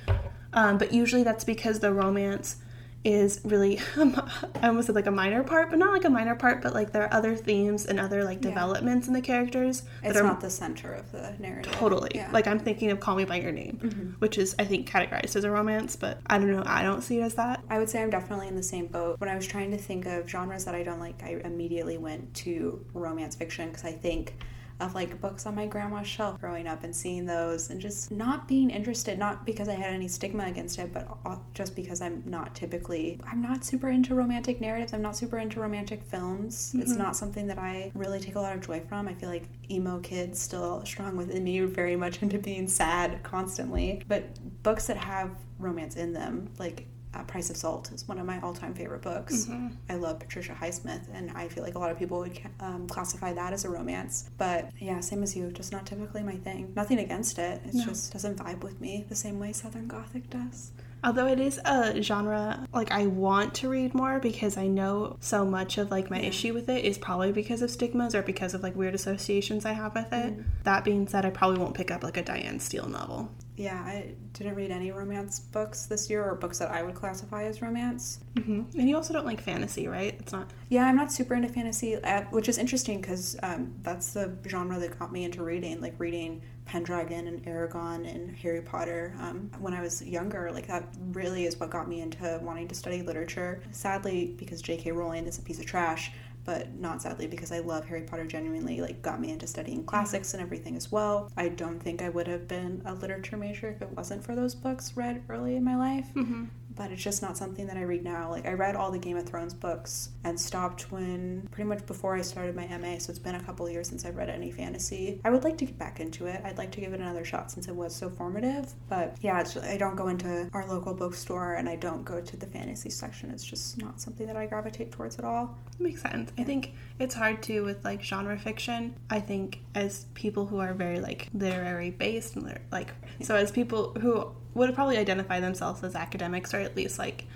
Um, 0.54 0.78
but 0.78 0.92
usually 0.92 1.24
that's 1.24 1.44
because 1.44 1.80
the 1.80 1.92
romance 1.92 2.56
is 3.04 3.40
really 3.44 3.78
I 3.96 4.68
almost 4.68 4.86
said 4.86 4.94
like 4.94 5.06
a 5.06 5.10
minor 5.10 5.42
part, 5.44 5.68
but 5.70 5.78
not 5.78 5.92
like 5.92 6.04
a 6.04 6.10
minor 6.10 6.34
part, 6.34 6.62
but 6.62 6.72
like 6.72 6.90
there 6.92 7.02
are 7.02 7.12
other 7.12 7.36
themes 7.36 7.84
and 7.86 8.00
other 8.00 8.24
like 8.24 8.38
Yeah. 8.42 8.48
developments 8.50 9.06
in 9.08 9.12
the 9.14 9.20
characters 9.20 9.82
It's 10.02 10.14
that 10.14 10.16
are 10.22 10.26
not 10.26 10.40
the 10.40 10.48
center 10.50 10.92
of 10.92 11.12
the 11.12 11.34
narrative. 11.38 11.72
totally 11.72 12.10
Yeah. 12.14 12.30
like 12.32 12.46
I'm 12.46 12.58
thinking 12.58 12.90
of 12.90 13.00
Call 13.00 13.16
Me 13.16 13.24
by 13.24 13.36
Your 13.40 13.52
Name, 13.52 13.78
mm-hmm. 13.82 14.10
which 14.20 14.38
is 14.38 14.54
I 14.58 14.64
think 14.64 14.88
categorized 14.88 15.36
as 15.36 15.44
a 15.44 15.50
romance, 15.50 15.96
but 15.96 16.18
I 16.26 16.38
don't 16.38 16.50
know, 16.50 16.62
I 16.64 16.82
don't 16.82 17.02
see 17.02 17.20
it 17.20 17.22
as 17.24 17.34
that. 17.34 17.62
I 17.68 17.78
would 17.78 17.90
say 17.90 18.02
I'm 18.02 18.10
definitely 18.10 18.48
in 18.48 18.56
the 18.56 18.62
same 18.62 18.86
boat. 18.86 19.20
When 19.20 19.28
I 19.28 19.34
was 19.36 19.46
trying 19.46 19.70
to 19.72 19.78
think 19.78 20.06
of 20.06 20.28
genres 20.28 20.64
that 20.64 20.74
I 20.74 20.82
don't 20.82 21.00
like, 21.00 21.22
I 21.22 21.40
immediately 21.44 21.98
went 21.98 22.32
to 22.36 22.84
romance 22.94 23.34
fiction 23.36 23.68
because 23.68 23.84
I 23.84 23.92
think 23.92 24.34
of 24.80 24.94
like 24.94 25.20
books 25.20 25.46
on 25.46 25.54
my 25.54 25.66
grandma's 25.66 26.06
shelf 26.06 26.40
growing 26.40 26.66
up 26.66 26.82
and 26.82 26.94
seeing 26.94 27.24
those 27.24 27.70
and 27.70 27.80
just 27.80 28.10
not 28.10 28.48
being 28.48 28.70
interested, 28.70 29.18
not 29.18 29.46
because 29.46 29.68
I 29.68 29.74
had 29.74 29.94
any 29.94 30.08
stigma 30.08 30.46
against 30.46 30.78
it, 30.78 30.92
but 30.92 31.06
just 31.54 31.76
because 31.76 32.00
I'm 32.00 32.22
not 32.26 32.54
typically, 32.54 33.20
I'm 33.30 33.40
not 33.40 33.64
super 33.64 33.88
into 33.88 34.14
romantic 34.14 34.60
narratives. 34.60 34.92
I'm 34.92 35.02
not 35.02 35.16
super 35.16 35.38
into 35.38 35.60
romantic 35.60 36.02
films. 36.02 36.74
It's 36.76 36.92
mm-hmm. 36.92 37.02
not 37.02 37.16
something 37.16 37.46
that 37.46 37.58
I 37.58 37.92
really 37.94 38.18
take 38.18 38.34
a 38.34 38.40
lot 38.40 38.56
of 38.56 38.66
joy 38.66 38.80
from. 38.80 39.06
I 39.06 39.14
feel 39.14 39.28
like 39.28 39.44
emo 39.70 40.00
kids 40.00 40.40
still 40.40 40.84
strong 40.84 41.16
within 41.16 41.44
me, 41.44 41.60
very 41.60 41.96
much 41.96 42.22
into 42.22 42.38
being 42.38 42.66
sad 42.66 43.22
constantly. 43.22 44.02
But 44.08 44.24
books 44.62 44.88
that 44.88 44.96
have 44.96 45.30
romance 45.58 45.96
in 45.96 46.12
them, 46.12 46.50
like 46.58 46.86
uh, 47.14 47.22
Price 47.24 47.50
of 47.50 47.56
Salt 47.56 47.92
is 47.92 48.06
one 48.08 48.18
of 48.18 48.26
my 48.26 48.40
all-time 48.40 48.74
favorite 48.74 49.02
books. 49.02 49.48
I 49.88 49.94
love 49.94 50.18
Patricia 50.18 50.52
Highsmith, 50.52 51.02
and 51.12 51.30
I 51.32 51.48
feel 51.48 51.62
like 51.62 51.74
a 51.74 51.78
lot 51.78 51.90
of 51.90 51.98
people 51.98 52.18
would 52.18 52.38
um, 52.60 52.86
classify 52.88 53.32
that 53.32 53.52
as 53.52 53.64
a 53.64 53.70
romance. 53.70 54.30
But 54.38 54.70
yeah, 54.78 55.00
same 55.00 55.22
as 55.22 55.36
you, 55.36 55.50
just 55.52 55.72
not 55.72 55.86
typically 55.86 56.22
my 56.22 56.36
thing. 56.36 56.72
Nothing 56.74 56.98
against 56.98 57.38
it. 57.38 57.60
It 57.64 57.74
No. 57.74 57.84
just 57.84 58.12
doesn't 58.12 58.36
vibe 58.38 58.62
with 58.62 58.80
me 58.80 59.04
the 59.08 59.14
same 59.14 59.38
way 59.38 59.52
Southern 59.52 59.86
Gothic 59.86 60.28
does. 60.30 60.72
Although 61.02 61.26
it 61.26 61.38
is 61.38 61.60
a 61.66 62.00
genre 62.00 62.66
like 62.72 62.90
I 62.90 63.06
want 63.08 63.52
to 63.56 63.68
read 63.68 63.92
more 63.92 64.18
because 64.20 64.56
I 64.56 64.68
know 64.68 65.18
so 65.20 65.44
much 65.44 65.76
of 65.76 65.90
like 65.90 66.08
my 66.10 66.18
issue 66.18 66.54
with 66.54 66.66
it 66.70 66.82
is 66.82 66.96
probably 66.96 67.30
because 67.30 67.60
of 67.60 67.70
stigmas 67.70 68.14
or 68.14 68.22
because 68.22 68.54
of 68.54 68.62
like 68.62 68.74
weird 68.74 68.94
associations 68.94 69.66
I 69.66 69.72
have 69.72 69.94
with 69.94 70.10
it. 70.14 70.32
That 70.64 70.82
being 70.82 71.06
said, 71.06 71.26
I 71.26 71.30
probably 71.30 71.58
won't 71.58 71.74
pick 71.74 71.90
up 71.90 72.02
like 72.02 72.16
a 72.16 72.22
Diane 72.22 72.58
Steele 72.58 72.88
novel. 72.88 73.30
Yeah, 73.56 73.80
I 73.84 74.14
didn't 74.32 74.56
read 74.56 74.70
any 74.70 74.90
romance 74.90 75.38
books 75.38 75.86
this 75.86 76.10
year, 76.10 76.24
or 76.24 76.34
books 76.34 76.58
that 76.58 76.70
I 76.70 76.82
would 76.82 76.94
classify 76.94 77.44
as 77.44 77.62
romance. 77.62 78.20
hmm 78.36 78.62
And 78.76 78.88
you 78.88 78.96
also 78.96 79.12
don't 79.12 79.26
like 79.26 79.40
fantasy, 79.40 79.86
right? 79.86 80.16
It's 80.18 80.32
not. 80.32 80.50
Yeah, 80.70 80.86
I'm 80.86 80.96
not 80.96 81.12
super 81.12 81.34
into 81.34 81.48
fantasy, 81.48 81.94
which 82.30 82.48
is 82.48 82.58
interesting 82.58 83.00
because 83.00 83.36
um, 83.42 83.72
that's 83.82 84.12
the 84.12 84.36
genre 84.48 84.78
that 84.80 84.98
got 84.98 85.12
me 85.12 85.24
into 85.24 85.44
reading, 85.44 85.80
like 85.80 85.94
reading 85.98 86.42
Pendragon 86.64 87.28
and 87.28 87.44
Eragon 87.44 88.12
and 88.12 88.34
Harry 88.36 88.62
Potter. 88.62 89.14
Um, 89.20 89.50
when 89.60 89.74
I 89.74 89.80
was 89.80 90.02
younger, 90.02 90.50
like 90.52 90.66
that 90.66 90.88
really 91.12 91.44
is 91.44 91.58
what 91.60 91.70
got 91.70 91.88
me 91.88 92.00
into 92.00 92.40
wanting 92.42 92.66
to 92.68 92.74
study 92.74 93.02
literature. 93.02 93.62
Sadly, 93.70 94.34
because 94.36 94.62
J.K. 94.62 94.90
Rowling 94.92 95.26
is 95.26 95.38
a 95.38 95.42
piece 95.42 95.60
of 95.60 95.66
trash, 95.66 96.10
but 96.44 96.74
not 96.74 97.02
sadly 97.02 97.26
because 97.26 97.52
I 97.52 97.60
love 97.60 97.84
Harry 97.86 98.02
Potter 98.02 98.26
genuinely, 98.26 98.80
like 98.80 99.02
got 99.02 99.20
me 99.20 99.30
into 99.32 99.46
studying 99.46 99.84
classics 99.84 100.34
and 100.34 100.42
everything 100.42 100.76
as 100.76 100.90
well. 100.92 101.30
I 101.36 101.48
don't 101.48 101.80
think 101.80 102.02
I 102.02 102.08
would 102.08 102.26
have 102.26 102.46
been 102.48 102.82
a 102.84 102.94
literature 102.94 103.36
major 103.36 103.68
if 103.70 103.82
it 103.82 103.90
wasn't 103.92 104.24
for 104.24 104.34
those 104.34 104.54
books 104.54 104.96
read 104.96 105.22
early 105.28 105.56
in 105.56 105.64
my 105.64 105.76
life 105.76 106.06
hmm 106.14 106.44
but 106.76 106.90
it's 106.90 107.02
just 107.02 107.22
not 107.22 107.36
something 107.36 107.66
that 107.66 107.76
I 107.76 107.82
read 107.82 108.04
now. 108.04 108.30
Like 108.30 108.46
I 108.46 108.52
read 108.52 108.76
all 108.76 108.90
the 108.90 108.98
Game 108.98 109.16
of 109.16 109.26
Thrones 109.26 109.54
books 109.54 110.10
and 110.24 110.38
stopped 110.38 110.90
when 110.90 111.48
pretty 111.50 111.68
much 111.68 111.86
before 111.86 112.16
I 112.16 112.22
started 112.22 112.56
my 112.56 112.66
MA, 112.66 112.98
so 112.98 113.10
it's 113.10 113.18
been 113.18 113.34
a 113.34 113.42
couple 113.42 113.68
years 113.68 113.88
since 113.88 114.04
I've 114.04 114.16
read 114.16 114.28
any 114.28 114.50
fantasy. 114.50 115.20
I 115.24 115.30
would 115.30 115.44
like 115.44 115.58
to 115.58 115.64
get 115.66 115.78
back 115.78 116.00
into 116.00 116.26
it. 116.26 116.40
I'd 116.44 116.58
like 116.58 116.72
to 116.72 116.80
give 116.80 116.92
it 116.92 117.00
another 117.00 117.24
shot 117.24 117.50
since 117.50 117.68
it 117.68 117.74
was 117.74 117.94
so 117.94 118.10
formative. 118.10 118.72
But 118.88 119.16
yeah, 119.20 119.40
it's, 119.40 119.56
I 119.56 119.76
don't 119.76 119.96
go 119.96 120.08
into 120.08 120.48
our 120.52 120.66
local 120.66 120.94
bookstore 120.94 121.54
and 121.54 121.68
I 121.68 121.76
don't 121.76 122.04
go 122.04 122.20
to 122.20 122.36
the 122.36 122.46
fantasy 122.46 122.90
section. 122.90 123.30
It's 123.30 123.44
just 123.44 123.78
not 123.78 124.00
something 124.00 124.26
that 124.26 124.36
I 124.36 124.46
gravitate 124.46 124.92
towards 124.92 125.18
at 125.18 125.24
all. 125.24 125.56
Makes 125.78 126.02
sense. 126.02 126.32
I 126.38 126.44
think 126.44 126.72
it's 126.98 127.14
hard 127.14 127.42
too 127.42 127.64
with 127.64 127.84
like 127.84 128.02
genre 128.02 128.38
fiction. 128.38 128.94
I 129.10 129.20
think 129.20 129.60
as 129.74 130.06
people 130.14 130.46
who 130.46 130.58
are 130.58 130.74
very 130.74 131.00
like 131.00 131.28
literary 131.34 131.90
based 131.90 132.36
and 132.36 132.58
like 132.70 132.92
so 133.22 133.36
as 133.36 133.50
people 133.50 133.92
who 134.00 134.34
would 134.54 134.74
probably 134.74 134.96
identify 134.98 135.40
themselves 135.40 135.82
as 135.84 135.94
academics 135.94 136.54
or 136.54 136.58
at 136.60 136.76
least 136.76 136.98
like 136.98 137.26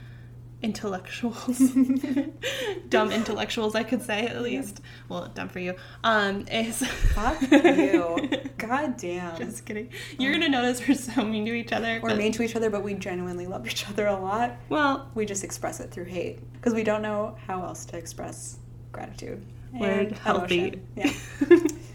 intellectuals 0.61 1.59
dumb 2.89 3.13
intellectuals 3.13 3.77
i 3.77 3.85
could 3.85 4.03
say 4.03 4.27
at 4.27 4.43
least 4.43 4.81
well 5.09 5.29
dumb 5.33 5.49
for 5.49 5.61
you 5.61 5.73
um 6.03 6.45
is 6.51 6.85
Fuck 6.85 7.41
you. 7.53 8.29
God 8.57 8.97
damn. 8.97 9.37
just 9.37 9.65
kidding 9.65 9.89
you're 10.19 10.33
gonna 10.33 10.49
notice 10.49 10.87
we're 10.89 10.97
so 10.97 11.25
mean 11.25 11.47
to 11.47 11.53
each 11.55 11.73
other 11.73 12.01
We're 12.03 12.17
mean 12.17 12.33
to 12.33 12.43
each 12.43 12.57
other, 12.57 12.71
but 12.71 12.83
we 12.83 12.95
genuinely 12.95 13.47
love 13.47 13.69
each 13.69 13.89
other 13.89 14.07
a 14.09 14.19
lot. 14.19 14.57
well 14.69 15.09
We 15.15 15.27
just 15.27 15.45
express 15.45 15.79
it 15.79 15.93
through 15.93 16.07
hate 16.07 16.41
because 16.55 16.75
we 16.75 16.83
don't 16.83 17.03
know 17.03 17.37
how 17.47 17.63
else 17.63 17.85
to 17.87 17.97
express 17.97 18.59
gratitude. 18.91 19.45
And 19.81 20.11
healthy. 20.19 20.59
emotion. 20.59 20.89
Yeah. 20.97 21.59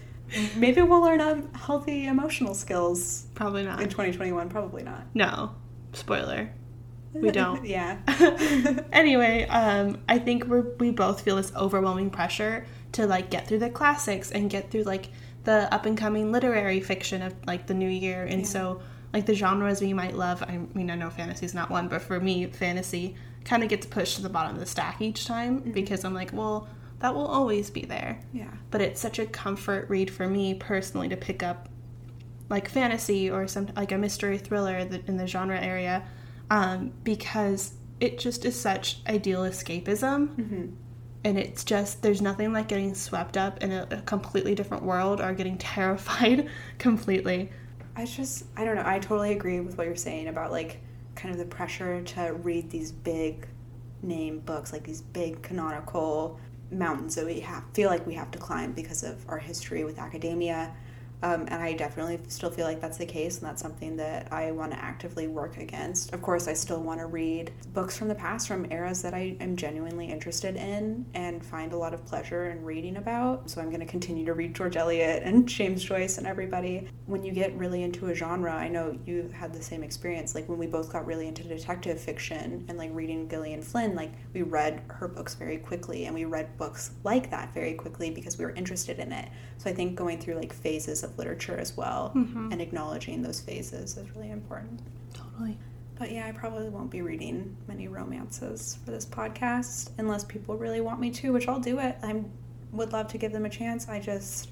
Maybe 0.56 0.82
we'll 0.82 1.00
learn 1.02 1.20
um, 1.20 1.52
healthy 1.54 2.06
emotional 2.06 2.54
skills 2.54 3.26
probably 3.34 3.64
not 3.64 3.80
in 3.80 3.88
2021. 3.88 4.48
Probably 4.48 4.82
not. 4.82 5.04
no 5.14 5.54
spoiler 5.92 6.50
We 7.12 7.30
don't. 7.30 7.64
yeah. 7.78 7.98
anyway, 8.92 9.46
um, 9.48 9.98
I 10.08 10.18
think 10.18 10.46
we 10.48 10.60
we 10.78 10.90
both 10.90 11.20
feel 11.22 11.36
this 11.36 11.52
overwhelming 11.54 12.10
pressure 12.10 12.66
to 12.92 13.06
like 13.06 13.30
get 13.30 13.46
through 13.46 13.58
the 13.60 13.70
classics 13.70 14.30
and 14.30 14.50
get 14.50 14.70
through 14.70 14.82
like 14.84 15.08
the 15.44 15.72
up 15.74 15.84
and 15.86 15.96
coming 15.96 16.32
literary 16.32 16.80
fiction 16.80 17.22
of 17.22 17.34
like 17.46 17.66
the 17.66 17.74
new 17.74 17.88
year, 17.88 18.24
and 18.24 18.40
Yeah. 18.40 18.46
so 18.46 18.82
like 19.12 19.26
the 19.26 19.34
genres 19.34 19.80
we 19.80 19.92
might 19.92 20.16
love. 20.16 20.42
I 20.42 20.58
mean, 20.74 20.90
I 20.90 20.96
know 20.96 21.10
fantasy's 21.10 21.54
not 21.54 21.70
one, 21.70 21.86
but 21.88 22.02
for 22.02 22.18
me, 22.18 22.46
fantasy 22.46 23.14
kind 23.44 23.62
of 23.62 23.68
gets 23.68 23.86
pushed 23.86 24.16
to 24.16 24.22
the 24.22 24.28
bottom 24.30 24.54
of 24.54 24.60
the 24.60 24.66
stack 24.66 25.00
each 25.00 25.26
time 25.26 25.58
because 25.72 26.02
I'm 26.04 26.14
like, 26.14 26.32
well, 26.32 26.66
that 27.00 27.14
will 27.14 27.26
always 27.26 27.70
be 27.70 27.82
there. 27.82 28.20
Yeah. 28.32 28.50
But 28.70 28.80
it's 28.80 29.00
such 29.00 29.18
a 29.18 29.26
comfort 29.26 29.88
read 29.88 30.10
for 30.10 30.26
me 30.26 30.54
personally 30.54 31.08
to 31.08 31.16
pick 31.16 31.42
up 31.42 31.68
like 32.48 32.68
fantasy 32.68 33.30
or 33.30 33.46
some 33.48 33.68
like 33.76 33.92
a 33.92 33.98
mystery 33.98 34.38
thriller 34.38 34.76
in 34.76 35.16
the 35.16 35.26
genre 35.26 35.60
area 35.60 36.04
um, 36.50 36.92
because 37.02 37.74
it 38.00 38.18
just 38.18 38.44
is 38.44 38.58
such 38.58 38.98
ideal 39.08 39.42
escapism 39.42 40.34
hmm 40.34 40.66
and 41.26 41.38
it's 41.38 41.64
just 41.64 42.02
there's 42.02 42.20
nothing 42.20 42.52
like 42.52 42.68
getting 42.68 42.94
swept 42.94 43.38
up 43.38 43.62
in 43.62 43.72
a, 43.72 43.88
a 43.90 44.02
completely 44.02 44.54
different 44.54 44.82
world 44.82 45.22
or 45.22 45.32
getting 45.32 45.56
terrified 45.72 46.50
completely 46.78 47.48
I 47.96 48.06
just, 48.06 48.44
I 48.56 48.64
don't 48.64 48.76
know. 48.76 48.82
I 48.84 48.98
totally 48.98 49.32
agree 49.32 49.60
with 49.60 49.78
what 49.78 49.86
you're 49.86 49.96
saying 49.96 50.28
about 50.28 50.50
like 50.50 50.80
kind 51.14 51.32
of 51.32 51.38
the 51.38 51.46
pressure 51.46 52.02
to 52.02 52.32
read 52.42 52.70
these 52.70 52.90
big 52.90 53.46
name 54.02 54.40
books, 54.40 54.72
like 54.72 54.82
these 54.82 55.00
big 55.00 55.42
canonical 55.42 56.40
mountains 56.70 57.14
that 57.14 57.26
we 57.26 57.40
have 57.40 57.64
feel 57.72 57.90
like 57.90 58.06
we 58.06 58.14
have 58.14 58.30
to 58.32 58.38
climb 58.38 58.72
because 58.72 59.02
of 59.02 59.28
our 59.28 59.38
history 59.38 59.84
with 59.84 59.98
academia. 59.98 60.74
Um, 61.24 61.46
and 61.48 61.62
I 61.62 61.72
definitely 61.72 62.20
still 62.28 62.50
feel 62.50 62.66
like 62.66 62.82
that's 62.82 62.98
the 62.98 63.06
case, 63.06 63.38
and 63.38 63.48
that's 63.48 63.62
something 63.62 63.96
that 63.96 64.30
I 64.30 64.50
want 64.50 64.72
to 64.72 64.78
actively 64.78 65.26
work 65.26 65.56
against. 65.56 66.12
Of 66.12 66.20
course, 66.20 66.48
I 66.48 66.52
still 66.52 66.82
want 66.82 67.00
to 67.00 67.06
read 67.06 67.50
books 67.72 67.96
from 67.96 68.08
the 68.08 68.14
past, 68.14 68.46
from 68.46 68.70
eras 68.70 69.00
that 69.00 69.14
I 69.14 69.34
am 69.40 69.56
genuinely 69.56 70.06
interested 70.06 70.56
in 70.56 71.06
and 71.14 71.42
find 71.42 71.72
a 71.72 71.78
lot 71.78 71.94
of 71.94 72.04
pleasure 72.04 72.50
in 72.50 72.62
reading 72.62 72.98
about. 72.98 73.48
So 73.48 73.62
I'm 73.62 73.68
going 73.68 73.80
to 73.80 73.86
continue 73.86 74.26
to 74.26 74.34
read 74.34 74.54
George 74.54 74.76
Eliot 74.76 75.22
and 75.22 75.48
James 75.54 75.82
Joyce 75.82 76.18
and 76.18 76.26
everybody. 76.26 76.88
When 77.06 77.24
you 77.24 77.32
get 77.32 77.56
really 77.56 77.84
into 77.84 78.08
a 78.08 78.14
genre, 78.14 78.52
I 78.52 78.68
know 78.68 78.98
you 79.06 79.30
had 79.32 79.54
the 79.54 79.62
same 79.62 79.82
experience. 79.82 80.34
Like 80.34 80.46
when 80.46 80.58
we 80.58 80.66
both 80.66 80.92
got 80.92 81.06
really 81.06 81.26
into 81.26 81.42
detective 81.42 81.98
fiction 81.98 82.66
and 82.68 82.76
like 82.76 82.90
reading 82.92 83.30
Gillian 83.30 83.62
Flynn, 83.62 83.94
like 83.94 84.12
we 84.34 84.42
read 84.42 84.82
her 84.88 85.08
books 85.08 85.34
very 85.34 85.56
quickly 85.56 86.04
and 86.04 86.14
we 86.14 86.26
read 86.26 86.58
books 86.58 86.90
like 87.02 87.30
that 87.30 87.54
very 87.54 87.72
quickly 87.72 88.10
because 88.10 88.36
we 88.36 88.44
were 88.44 88.52
interested 88.52 88.98
in 88.98 89.10
it. 89.10 89.30
So 89.56 89.70
I 89.70 89.72
think 89.72 89.94
going 89.94 90.20
through 90.20 90.34
like 90.34 90.52
phases 90.52 91.02
of 91.02 91.13
literature 91.18 91.56
as 91.56 91.76
well 91.76 92.12
Mhm. 92.14 92.52
and 92.52 92.60
acknowledging 92.60 93.22
those 93.22 93.40
phases 93.40 93.96
is 93.96 94.10
really 94.14 94.30
important. 94.30 94.80
totally 95.12 95.58
But 95.96 96.10
yeah, 96.10 96.26
I 96.26 96.32
probably 96.32 96.68
won't 96.68 96.90
be 96.90 97.02
reading 97.02 97.56
many 97.68 97.86
romances 97.86 98.78
for 98.84 98.90
this 98.90 99.06
podcast 99.06 99.90
unless 99.98 100.24
people 100.24 100.56
really 100.56 100.80
want 100.80 100.98
me 101.00 101.10
to, 101.12 101.32
which 101.32 101.46
I'll 101.46 101.60
do 101.60 101.78
it. 101.78 101.96
I 102.02 102.22
would 102.72 102.92
love 102.92 103.06
to 103.08 103.18
give 103.18 103.30
them 103.30 103.44
a 103.44 103.48
chance. 103.48 103.88
I 103.88 104.00
just, 104.00 104.50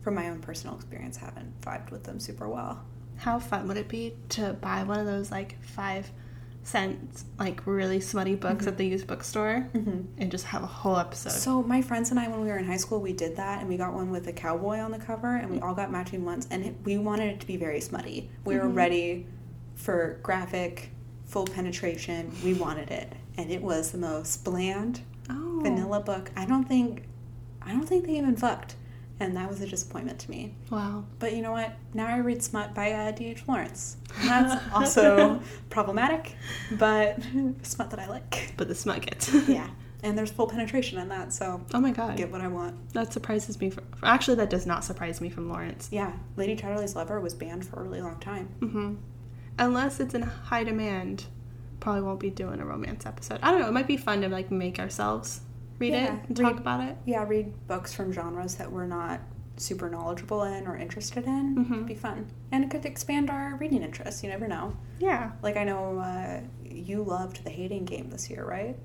from 0.00 0.14
my 0.16 0.28
own 0.28 0.40
personal 0.40 0.74
experience, 0.74 1.16
haven't 1.18 1.60
vibed 1.60 1.90
with 1.92 2.02
them 2.04 2.18
super 2.18 2.48
well. 2.48 2.82
how 3.16 3.38
fun 3.38 3.68
would 3.68 3.76
it 3.76 3.88
be 3.88 4.12
to 4.30 4.54
buy 4.54 4.82
one 4.82 4.98
of 4.98 5.06
those 5.06 5.30
like 5.30 5.56
five 5.62 6.10
cents 6.64 7.24
like 7.38 7.66
really 7.66 8.00
smutty 8.00 8.34
books 8.36 8.66
at 8.66 8.78
the 8.78 8.86
used 8.86 9.06
bookstore 9.06 9.68
Mm-hmm. 9.74 10.00
and 10.18 10.30
just 10.30 10.44
have 10.46 10.62
a 10.62 10.66
whole 10.66 10.96
episode 10.96 11.30
So 11.32 11.62
my 11.62 11.82
friends 11.82 12.10
and 12.10 12.20
I, 12.20 12.28
when 12.28 12.40
we 12.40 12.46
were 12.48 12.58
in 12.58 12.64
high 12.66 12.76
school, 12.76 13.00
we 13.00 13.12
did 13.12 13.36
that, 13.36 13.60
and 13.60 13.68
we 13.68 13.76
got 13.76 13.92
one 13.92 14.10
with 14.10 14.26
a 14.28 14.32
cowboy 14.32 14.78
on 14.78 14.90
the 14.92 14.98
cover, 14.98 15.36
and 15.36 15.50
we 15.50 15.58
all 15.60 15.74
got 15.74 15.90
matching 15.90 16.24
ones, 16.24 16.46
and 16.50 16.64
it, 16.64 16.74
we 16.84 16.98
wanted 16.98 17.32
it 17.34 17.40
to 17.40 17.46
be 17.46 17.56
very 17.56 17.80
smutty. 17.80 18.30
We 18.44 18.56
were 18.56 18.66
Mhm. 18.66 18.76
ready 18.76 19.26
for 19.74 20.18
graphic, 20.22 20.90
full 21.26 21.46
penetration. 21.46 22.30
We 22.44 22.54
wanted 22.54 22.90
it, 22.90 23.12
and 23.36 23.50
it 23.50 23.62
was 23.62 23.90
the 23.90 23.98
most 23.98 24.44
bland, 24.44 25.00
oh 25.30 25.60
vanilla 25.62 26.00
book. 26.00 26.30
I 26.36 26.44
don't 26.44 26.64
think, 26.68 27.04
I 27.60 27.72
don't 27.72 27.86
think 27.88 28.06
they 28.06 28.16
even 28.18 28.36
fucked. 28.36 28.76
And 29.20 29.36
that 29.36 29.48
was 29.48 29.60
a 29.60 29.66
disappointment 29.66 30.18
to 30.20 30.30
me. 30.30 30.54
Wow. 30.70 31.04
But 31.18 31.34
you 31.34 31.42
know 31.42 31.52
what? 31.52 31.72
Now 31.94 32.06
I 32.06 32.18
read 32.18 32.42
smut 32.42 32.74
by 32.74 32.92
uh, 32.92 33.10
D.H. 33.12 33.44
Lawrence. 33.46 33.96
And 34.20 34.28
that's 34.28 34.62
also 34.74 35.40
problematic, 35.70 36.34
but 36.72 37.18
smut 37.62 37.90
that 37.90 37.98
I 38.00 38.08
like. 38.08 38.54
But 38.56 38.68
the 38.68 38.74
smut 38.74 39.02
gets. 39.02 39.32
Yeah. 39.48 39.68
And 40.04 40.18
there's 40.18 40.32
full 40.32 40.48
penetration 40.48 40.98
in 40.98 41.08
that, 41.10 41.32
so 41.32 41.64
oh 41.72 41.78
my 41.80 41.92
god. 41.92 42.16
get 42.16 42.28
what 42.32 42.40
I 42.40 42.48
want. 42.48 42.92
That 42.92 43.12
surprises 43.12 43.60
me. 43.60 43.70
For, 43.70 43.84
actually, 44.02 44.34
that 44.38 44.50
does 44.50 44.66
not 44.66 44.82
surprise 44.82 45.20
me 45.20 45.30
from 45.30 45.48
Lawrence. 45.48 45.88
Yeah, 45.92 46.10
Lady 46.34 46.56
Chatterley's 46.56 46.96
Lover 46.96 47.20
was 47.20 47.34
banned 47.34 47.64
for 47.64 47.78
a 47.78 47.84
really 47.84 48.00
long 48.00 48.18
time. 48.18 48.48
hmm 48.58 48.94
Unless 49.60 50.00
it's 50.00 50.14
in 50.14 50.22
high 50.22 50.64
demand, 50.64 51.26
probably 51.78 52.02
won't 52.02 52.18
be 52.18 52.30
doing 52.30 52.58
a 52.58 52.64
romance 52.64 53.06
episode. 53.06 53.38
I 53.44 53.52
don't 53.52 53.60
know. 53.60 53.68
It 53.68 53.72
might 53.74 53.86
be 53.86 53.96
fun 53.96 54.22
to 54.22 54.28
like 54.28 54.50
make 54.50 54.80
ourselves 54.80 55.42
read 55.82 55.92
Yeah, 55.92 56.04
it 56.04 56.10
and 56.28 56.38
read- 56.38 56.48
talk 56.50 56.58
about 56.58 56.80
it. 56.88 56.96
Yeah, 57.04 57.24
read 57.28 57.52
books 57.66 57.92
from 57.92 58.12
genres 58.12 58.54
that 58.56 58.70
we're 58.72 58.86
not 58.86 59.20
super 59.56 59.88
knowledgeable 59.90 60.44
in 60.44 60.66
or 60.66 60.76
interested 60.76 61.24
in. 61.26 61.54
Mhm. 61.56 61.72
It'd 61.72 61.86
be 61.86 61.94
fun. 61.94 62.26
And 62.50 62.64
it 62.64 62.70
could 62.70 62.86
expand 62.86 63.28
our 63.30 63.56
reading 63.56 63.82
interests. 63.82 64.22
You 64.24 64.30
never 64.30 64.48
know. 64.48 64.74
Yeah. 64.98 65.32
Like, 65.42 65.56
I 65.56 65.64
know 65.64 65.98
uh, 65.98 66.40
you 66.64 67.02
loved 67.02 67.44
the 67.44 67.50
hating 67.50 67.84
game 67.84 68.08
this 68.10 68.30
year, 68.30 68.44
right? 68.44 68.76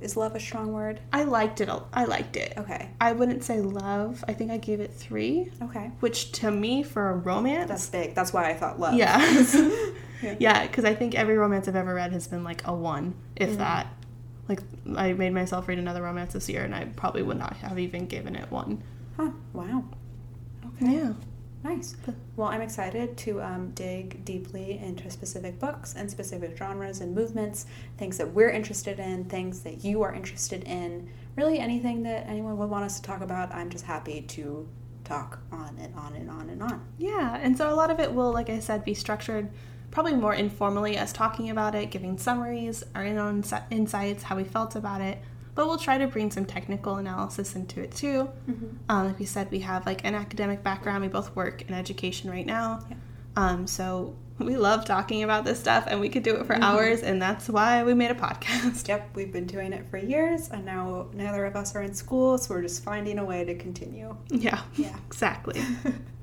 Is 0.00 0.16
love 0.16 0.34
a 0.34 0.40
strong 0.40 0.72
word? 0.72 1.00
I 1.12 1.24
liked 1.24 1.60
it. 1.60 1.68
I 1.92 2.04
liked 2.06 2.36
it. 2.36 2.54
Okay. 2.56 2.88
I 3.00 3.12
wouldn't 3.12 3.44
say 3.44 3.60
love. 3.60 4.24
I 4.26 4.32
think 4.32 4.50
I 4.50 4.56
gave 4.56 4.80
it 4.80 4.92
three, 4.92 5.50
Okay. 5.62 5.90
which 6.00 6.32
to 6.32 6.50
me 6.50 6.82
for 6.82 7.10
a 7.10 7.14
romance. 7.16 7.68
That's 7.68 7.88
big. 7.90 8.14
That's 8.14 8.32
why 8.32 8.50
I 8.50 8.54
thought 8.54 8.80
love. 8.80 8.94
Yeah. 8.94 9.18
Yeah. 10.22 10.36
yeah, 10.38 10.66
because 10.68 10.84
I 10.84 10.94
think 10.94 11.16
every 11.16 11.36
romance 11.36 11.66
I've 11.66 11.74
ever 11.74 11.94
read 11.94 12.12
has 12.12 12.28
been 12.28 12.44
like 12.44 12.64
a 12.64 12.72
one, 12.72 13.14
if 13.34 13.50
Mhm. 13.50 13.56
that. 13.58 13.86
Like 14.48 14.60
I 14.96 15.12
made 15.12 15.32
myself 15.32 15.68
read 15.68 15.78
another 15.78 16.02
romance 16.02 16.32
this 16.32 16.48
year, 16.48 16.64
and 16.64 16.74
I 16.74 16.86
probably 16.96 17.22
would 17.22 17.38
not 17.38 17.56
have 17.58 17.78
even 17.78 18.06
given 18.06 18.36
it 18.36 18.50
one. 18.50 18.82
Huh. 19.16 19.30
Wow. 19.52 19.84
Okay. 20.66 20.92
Yeah. 20.92 21.12
Nice. 21.64 21.94
Well, 22.34 22.48
I'm 22.48 22.60
excited 22.60 23.16
to 23.18 23.40
um, 23.40 23.70
dig 23.70 24.24
deeply 24.24 24.78
into 24.78 25.08
specific 25.10 25.60
books 25.60 25.94
and 25.94 26.10
specific 26.10 26.56
genres 26.56 27.00
and 27.00 27.14
movements, 27.14 27.66
things 27.98 28.18
that 28.18 28.32
we're 28.32 28.50
interested 28.50 28.98
in, 28.98 29.26
things 29.26 29.60
that 29.60 29.84
you 29.84 30.02
are 30.02 30.12
interested 30.12 30.64
in. 30.64 31.08
Really, 31.36 31.60
anything 31.60 32.02
that 32.02 32.26
anyone 32.26 32.58
would 32.58 32.68
want 32.68 32.84
us 32.84 32.98
to 32.98 33.02
talk 33.02 33.20
about, 33.20 33.54
I'm 33.54 33.70
just 33.70 33.84
happy 33.84 34.22
to 34.22 34.68
talk 35.04 35.38
on 35.52 35.76
and 35.80 35.94
on 35.94 36.14
and 36.16 36.30
on 36.30 36.50
and 36.50 36.62
on. 36.62 36.84
Yeah, 36.98 37.38
and 37.40 37.56
so 37.56 37.72
a 37.72 37.76
lot 37.76 37.92
of 37.92 38.00
it 38.00 38.12
will, 38.12 38.32
like 38.32 38.50
I 38.50 38.58
said, 38.58 38.84
be 38.84 38.94
structured 38.94 39.48
probably 39.92 40.14
more 40.14 40.34
informally 40.34 40.96
as 40.96 41.12
talking 41.12 41.50
about 41.50 41.76
it, 41.76 41.90
giving 41.92 42.18
summaries, 42.18 42.82
our 42.96 43.04
own 43.04 43.44
insights, 43.70 44.24
how 44.24 44.34
we 44.34 44.42
felt 44.42 44.74
about 44.74 45.00
it. 45.00 45.18
But 45.54 45.66
we'll 45.66 45.78
try 45.78 45.98
to 45.98 46.06
bring 46.06 46.30
some 46.30 46.46
technical 46.46 46.96
analysis 46.96 47.54
into 47.54 47.80
it 47.82 47.92
too. 47.94 48.28
Um, 48.88 49.06
like 49.06 49.18
we 49.18 49.26
said, 49.26 49.50
we 49.50 49.60
have 49.60 49.84
like 49.86 50.04
an 50.04 50.14
academic 50.14 50.62
background. 50.64 51.02
We 51.02 51.08
both 51.08 51.36
work 51.36 51.62
in 51.68 51.74
education 51.74 52.30
right 52.30 52.46
now. 52.46 52.80
Yeah. 52.88 52.96
Um, 53.36 53.66
so 53.66 54.16
we 54.38 54.56
love 54.56 54.86
talking 54.86 55.22
about 55.22 55.44
this 55.44 55.60
stuff 55.60 55.84
and 55.86 56.00
we 56.00 56.08
could 56.08 56.22
do 56.22 56.36
it 56.36 56.46
for 56.46 56.56
hours, 56.56 57.02
and 57.02 57.20
that's 57.20 57.48
why 57.48 57.84
we 57.84 57.92
made 57.94 58.10
a 58.10 58.14
podcast. 58.14 58.88
Yep, 58.88 59.10
we've 59.14 59.32
been 59.32 59.46
doing 59.46 59.72
it 59.74 59.86
for 59.90 59.98
years, 59.98 60.48
and 60.48 60.64
now 60.64 61.08
neither 61.12 61.44
of 61.44 61.54
us 61.54 61.74
are 61.76 61.82
in 61.82 61.94
school, 61.94 62.38
so 62.38 62.54
we're 62.54 62.62
just 62.62 62.82
finding 62.82 63.18
a 63.18 63.24
way 63.24 63.44
to 63.44 63.54
continue. 63.54 64.16
Yeah, 64.30 64.60
Yeah. 64.76 64.96
exactly. 65.06 65.62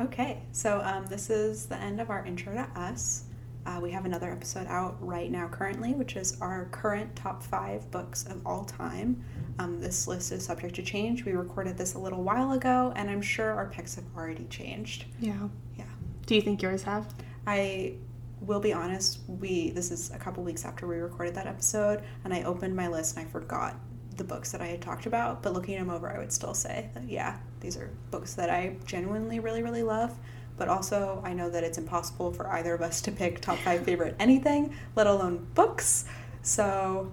okay, 0.00 0.42
so 0.52 0.80
um, 0.84 1.06
this 1.06 1.30
is 1.30 1.66
the 1.66 1.76
end 1.76 2.00
of 2.00 2.10
our 2.10 2.24
intro 2.24 2.54
to 2.54 2.68
us. 2.78 3.24
Uh, 3.66 3.80
we 3.82 3.90
have 3.90 4.04
another 4.04 4.30
episode 4.30 4.66
out 4.66 4.96
right 5.00 5.30
now, 5.30 5.48
currently, 5.48 5.94
which 5.94 6.16
is 6.16 6.38
our 6.42 6.66
current 6.66 7.14
top 7.16 7.42
five 7.42 7.90
books 7.90 8.24
of 8.26 8.46
all 8.46 8.64
time. 8.64 9.24
Um, 9.58 9.80
this 9.80 10.06
list 10.06 10.32
is 10.32 10.44
subject 10.44 10.74
to 10.74 10.82
change. 10.82 11.24
We 11.24 11.32
recorded 11.32 11.78
this 11.78 11.94
a 11.94 11.98
little 11.98 12.22
while 12.22 12.52
ago, 12.52 12.92
and 12.94 13.08
I'm 13.08 13.22
sure 13.22 13.52
our 13.52 13.66
picks 13.66 13.94
have 13.94 14.04
already 14.14 14.44
changed. 14.50 15.06
Yeah. 15.18 15.48
Yeah. 15.78 15.84
Do 16.26 16.34
you 16.34 16.42
think 16.42 16.60
yours 16.60 16.82
have? 16.82 17.14
I 17.46 17.94
will 18.40 18.60
be 18.60 18.72
honest, 18.72 19.20
we 19.26 19.70
this 19.70 19.90
is 19.90 20.10
a 20.10 20.18
couple 20.18 20.42
weeks 20.42 20.64
after 20.64 20.86
we 20.86 20.96
recorded 20.96 21.34
that 21.34 21.46
episode, 21.46 22.02
and 22.24 22.34
I 22.34 22.42
opened 22.42 22.76
my 22.76 22.88
list 22.88 23.16
and 23.16 23.26
I 23.26 23.30
forgot 23.30 23.76
the 24.16 24.24
books 24.24 24.52
that 24.52 24.60
I 24.60 24.66
had 24.66 24.80
talked 24.80 25.06
about. 25.06 25.42
But 25.42 25.52
looking 25.52 25.78
them 25.78 25.90
over, 25.90 26.10
I 26.10 26.18
would 26.18 26.32
still 26.32 26.54
say 26.54 26.90
that 26.94 27.08
yeah, 27.08 27.38
these 27.60 27.76
are 27.76 27.90
books 28.10 28.34
that 28.34 28.50
I 28.50 28.76
genuinely 28.86 29.40
really 29.40 29.62
really 29.62 29.82
love. 29.82 30.16
But 30.56 30.68
also, 30.68 31.20
I 31.24 31.32
know 31.32 31.50
that 31.50 31.64
it's 31.64 31.78
impossible 31.78 32.32
for 32.32 32.48
either 32.48 32.74
of 32.74 32.80
us 32.80 33.00
to 33.02 33.12
pick 33.12 33.40
top 33.40 33.58
five 33.58 33.82
favorite 33.84 34.14
anything, 34.18 34.74
let 34.94 35.06
alone 35.06 35.46
books. 35.54 36.04
So 36.42 37.10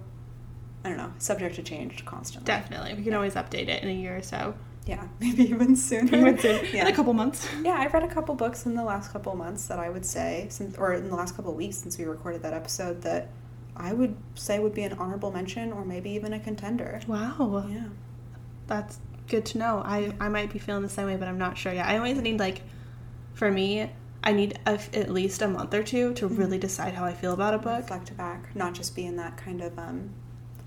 I 0.84 0.88
don't 0.88 0.98
know, 0.98 1.12
subject 1.18 1.56
to 1.56 1.62
change 1.62 2.04
constantly. 2.04 2.46
Definitely. 2.46 2.94
We 2.94 3.04
can 3.04 3.14
always 3.14 3.34
update 3.34 3.68
it 3.68 3.82
in 3.82 3.88
a 3.88 3.92
year 3.92 4.16
or 4.16 4.22
so. 4.22 4.54
Yeah, 4.84 5.06
maybe 5.20 5.44
even 5.48 5.76
sooner. 5.76 6.16
Even 6.16 6.38
soon. 6.38 6.66
yeah. 6.72 6.82
In 6.82 6.92
a 6.92 6.96
couple 6.96 7.12
months. 7.12 7.48
Yeah, 7.62 7.72
I've 7.72 7.94
read 7.94 8.02
a 8.02 8.08
couple 8.08 8.34
books 8.34 8.66
in 8.66 8.74
the 8.74 8.82
last 8.82 9.12
couple 9.12 9.34
months 9.36 9.66
that 9.66 9.78
I 9.78 9.88
would 9.90 10.04
say, 10.04 10.46
since 10.50 10.76
or 10.76 10.94
in 10.94 11.08
the 11.08 11.14
last 11.14 11.36
couple 11.36 11.54
weeks 11.54 11.76
since 11.76 11.98
we 11.98 12.04
recorded 12.04 12.42
that 12.42 12.52
episode, 12.52 13.02
that 13.02 13.28
I 13.82 13.92
would 13.92 14.16
say 14.34 14.58
would 14.58 14.74
be 14.74 14.82
an 14.84 14.92
honorable 14.94 15.32
mention 15.32 15.72
or 15.72 15.84
maybe 15.84 16.10
even 16.10 16.32
a 16.32 16.38
contender. 16.38 17.00
Wow. 17.06 17.66
Yeah. 17.68 17.88
That's 18.66 18.98
good 19.28 19.44
to 19.46 19.58
know. 19.58 19.82
I, 19.84 20.12
I 20.20 20.28
might 20.28 20.52
be 20.52 20.58
feeling 20.58 20.82
the 20.82 20.88
same 20.88 21.06
way, 21.06 21.16
but 21.16 21.28
I'm 21.28 21.38
not 21.38 21.58
sure 21.58 21.72
yet. 21.72 21.86
I 21.86 21.96
always 21.96 22.18
need, 22.18 22.38
like, 22.38 22.62
for 23.34 23.50
me, 23.50 23.90
I 24.22 24.32
need 24.32 24.58
a, 24.66 24.78
at 24.94 25.10
least 25.10 25.42
a 25.42 25.48
month 25.48 25.74
or 25.74 25.82
two 25.82 26.14
to 26.14 26.28
really 26.28 26.58
decide 26.58 26.94
how 26.94 27.04
I 27.04 27.12
feel 27.12 27.32
about 27.32 27.54
a 27.54 27.58
book. 27.58 27.80
Reflect 27.80 28.16
back, 28.16 28.54
not 28.54 28.74
just 28.74 28.94
be 28.94 29.04
in 29.04 29.16
that 29.16 29.36
kind 29.36 29.60
of 29.60 29.76
um, 29.78 30.10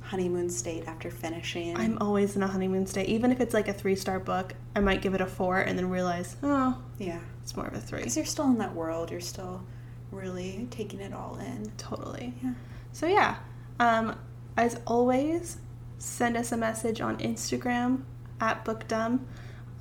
honeymoon 0.02 0.50
state 0.50 0.86
after 0.88 1.10
finishing. 1.10 1.78
I'm 1.78 1.98
always 2.00 2.36
in 2.36 2.44
a 2.44 2.48
honeymoon 2.48 2.86
state. 2.86 3.08
Even 3.08 3.32
if 3.32 3.40
it's 3.40 3.54
like 3.54 3.68
a 3.70 3.74
three 3.74 3.96
star 3.96 4.20
book, 4.20 4.54
I 4.76 4.82
might 4.82 5.02
give 5.02 5.14
it 5.14 5.22
a 5.22 5.26
four 5.26 5.60
and 5.60 5.78
then 5.78 5.90
realize, 5.90 6.36
oh, 6.44 6.78
yeah, 6.98 7.20
it's 7.42 7.56
more 7.56 7.68
of 7.68 7.74
a 7.74 7.80
three. 7.80 8.00
because 8.00 8.18
you're 8.18 8.26
still 8.26 8.48
in 8.48 8.58
that 8.58 8.76
world. 8.76 9.10
You're 9.10 9.22
still 9.22 9.64
really 10.12 10.68
taking 10.70 11.00
it 11.00 11.14
all 11.14 11.38
in. 11.40 11.72
Totally. 11.78 12.34
Yeah. 12.44 12.54
So 12.96 13.08
yeah, 13.08 13.36
um, 13.78 14.18
as 14.56 14.80
always, 14.88 15.58
send 15.98 16.38
us 16.38 16.54
a 16.54 16.58
message 16.58 17.02
on 17.02 17.18
Instagram 17.18 18.04
at 18.40 18.64
bookdumb 18.64 19.20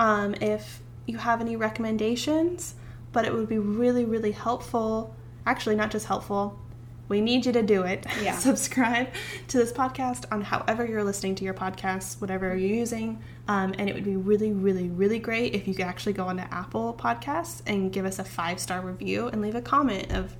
um, 0.00 0.34
if 0.40 0.80
you 1.06 1.18
have 1.18 1.40
any 1.40 1.54
recommendations. 1.54 2.74
But 3.12 3.24
it 3.24 3.32
would 3.32 3.48
be 3.48 3.60
really, 3.60 4.04
really 4.04 4.32
helpful. 4.32 5.14
Actually, 5.46 5.76
not 5.76 5.92
just 5.92 6.06
helpful. 6.06 6.58
We 7.06 7.20
need 7.20 7.46
you 7.46 7.52
to 7.52 7.62
do 7.62 7.84
it. 7.84 8.04
Yeah. 8.20 8.36
Subscribe 8.36 9.10
to 9.46 9.58
this 9.58 9.72
podcast 9.72 10.24
on 10.32 10.40
however 10.40 10.84
you're 10.84 11.04
listening 11.04 11.36
to 11.36 11.44
your 11.44 11.54
podcasts, 11.54 12.20
whatever 12.20 12.48
you're 12.48 12.74
using. 12.74 13.22
Um, 13.46 13.76
and 13.78 13.88
it 13.88 13.94
would 13.94 14.02
be 14.02 14.16
really, 14.16 14.52
really, 14.52 14.88
really 14.88 15.20
great 15.20 15.54
if 15.54 15.68
you 15.68 15.74
could 15.74 15.86
actually 15.86 16.14
go 16.14 16.26
onto 16.26 16.42
Apple 16.50 16.92
Podcasts 16.98 17.62
and 17.64 17.92
give 17.92 18.06
us 18.06 18.18
a 18.18 18.24
five 18.24 18.58
star 18.58 18.80
review 18.80 19.28
and 19.28 19.40
leave 19.40 19.54
a 19.54 19.62
comment 19.62 20.10
of 20.10 20.34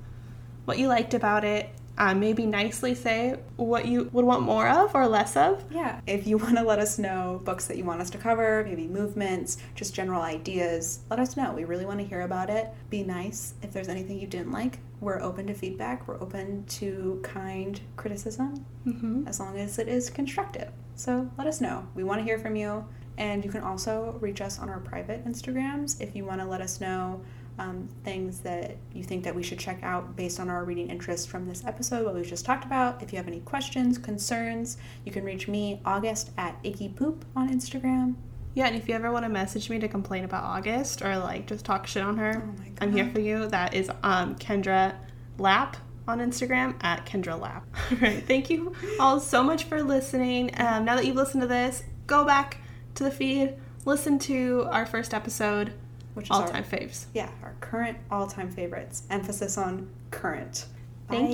what 0.65 0.77
you 0.77 0.89
liked 0.89 1.13
about 1.13 1.45
it. 1.45 1.69
Uh, 1.97 2.13
maybe 2.13 2.45
nicely 2.45 2.93
say 2.93 3.37
what 3.55 3.85
you 3.85 4.09
would 4.11 4.25
want 4.25 4.41
more 4.41 4.67
of 4.67 4.93
or 4.93 5.07
less 5.07 5.37
of. 5.37 5.63
Yeah. 5.71 6.01
If 6.05 6.27
you 6.27 6.37
want 6.37 6.57
to 6.57 6.63
let 6.63 6.77
us 6.79 6.99
know 6.99 7.41
books 7.45 7.67
that 7.67 7.77
you 7.77 7.85
want 7.85 8.01
us 8.01 8.09
to 8.09 8.17
cover, 8.17 8.63
maybe 8.67 8.85
movements, 8.87 9.57
just 9.75 9.93
general 9.93 10.21
ideas, 10.21 10.99
let 11.09 11.19
us 11.19 11.37
know. 11.37 11.53
We 11.53 11.63
really 11.63 11.85
want 11.85 11.99
to 12.01 12.05
hear 12.05 12.21
about 12.21 12.49
it. 12.49 12.67
Be 12.89 13.03
nice. 13.03 13.53
If 13.61 13.71
there's 13.71 13.87
anything 13.87 14.19
you 14.19 14.27
didn't 14.27 14.51
like, 14.51 14.79
we're 14.99 15.21
open 15.21 15.47
to 15.47 15.53
feedback. 15.53 16.05
We're 16.07 16.19
open 16.21 16.65
to 16.65 17.19
kind 17.23 17.79
criticism 17.95 18.65
Mm-hmm. 18.85 19.27
as 19.27 19.39
long 19.39 19.57
as 19.57 19.79
it 19.79 19.87
is 19.87 20.11
constructive. 20.11 20.71
So 20.95 21.27
let 21.39 21.47
us 21.47 21.59
know. 21.59 21.87
We 21.95 22.03
want 22.03 22.19
to 22.19 22.23
hear 22.23 22.37
from 22.37 22.55
you. 22.55 22.85
And 23.17 23.43
you 23.45 23.49
can 23.49 23.61
also 23.61 24.17
reach 24.19 24.41
us 24.41 24.59
on 24.59 24.69
our 24.69 24.79
private 24.79 25.25
Instagrams 25.25 25.99
if 26.01 26.15
you 26.15 26.25
want 26.25 26.41
to 26.41 26.45
let 26.47 26.59
us 26.61 26.81
know 26.81 27.21
um, 27.57 27.87
things 28.03 28.39
that 28.39 28.77
you 28.93 29.03
think 29.03 29.23
that 29.23 29.35
we 29.35 29.43
should 29.43 29.59
check 29.59 29.79
out 29.83 30.15
based 30.15 30.39
on 30.39 30.49
our 30.49 30.63
reading 30.63 30.89
interest 30.89 31.29
from 31.29 31.47
this 31.47 31.63
episode, 31.65 32.05
what 32.05 32.15
we've 32.15 32.27
just 32.27 32.45
talked 32.45 32.65
about. 32.65 33.01
If 33.01 33.13
you 33.13 33.17
have 33.17 33.27
any 33.27 33.39
questions, 33.41 33.97
concerns, 33.97 34.77
you 35.03 35.11
can 35.11 35.23
reach 35.23 35.47
me, 35.47 35.81
August, 35.85 36.31
at 36.37 36.57
Icky 36.63 36.89
Poop 36.89 37.25
on 37.35 37.49
Instagram. 37.49 38.15
Yeah, 38.55 38.67
and 38.67 38.75
if 38.75 38.87
you 38.87 38.95
ever 38.95 39.11
want 39.11 39.25
to 39.25 39.29
message 39.29 39.69
me 39.69 39.79
to 39.79 39.87
complain 39.87 40.23
about 40.23 40.43
August 40.43 41.01
or 41.01 41.17
like 41.17 41.45
just 41.45 41.65
talk 41.65 41.87
shit 41.87 42.03
on 42.03 42.17
her, 42.17 42.41
Oh 42.45 42.63
I'm 42.81 42.91
here 42.91 43.09
for 43.09 43.19
you. 43.19 43.47
That 43.47 43.73
is 43.73 43.89
um, 44.01 44.35
Kendra 44.35 44.95
Lap 45.37 45.75
on 46.07 46.19
Instagram 46.19 46.75
at 46.81 47.05
Kendra 47.05 47.39
Lap. 47.39 47.65
All 47.91 47.97
right, 47.97 48.23
thank 48.25 48.49
you 48.49 48.73
all 48.99 49.19
so 49.19 49.43
much 49.43 49.65
for 49.65 49.81
listening. 49.83 50.51
Um, 50.57 50.85
now 50.85 50.95
that 50.95 51.05
you've 51.05 51.15
listened 51.15 51.41
to 51.41 51.47
this, 51.47 51.83
go 52.07 52.23
back 52.23 52.59
to 52.95 53.03
the 53.03 53.11
feed, 53.11 53.55
listen 53.85 54.19
to 54.19 54.67
our 54.71 54.85
first 54.85 55.13
episode, 55.13 55.73
which 56.15 56.31
all 56.31 56.47
time 56.47 56.63
faves. 56.63 57.05
Yeah, 57.13 57.29
our 57.43 57.55
current 57.61 57.97
all 58.09 58.27
time 58.27 58.49
favorites. 58.49 59.03
Emphasis 59.09 59.57
on 59.57 59.89
current. 60.11 60.65
Thank 61.07 61.29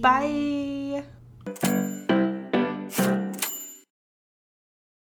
Bye. 0.00 0.22
you. 0.24 1.04
Bye. 1.60 1.72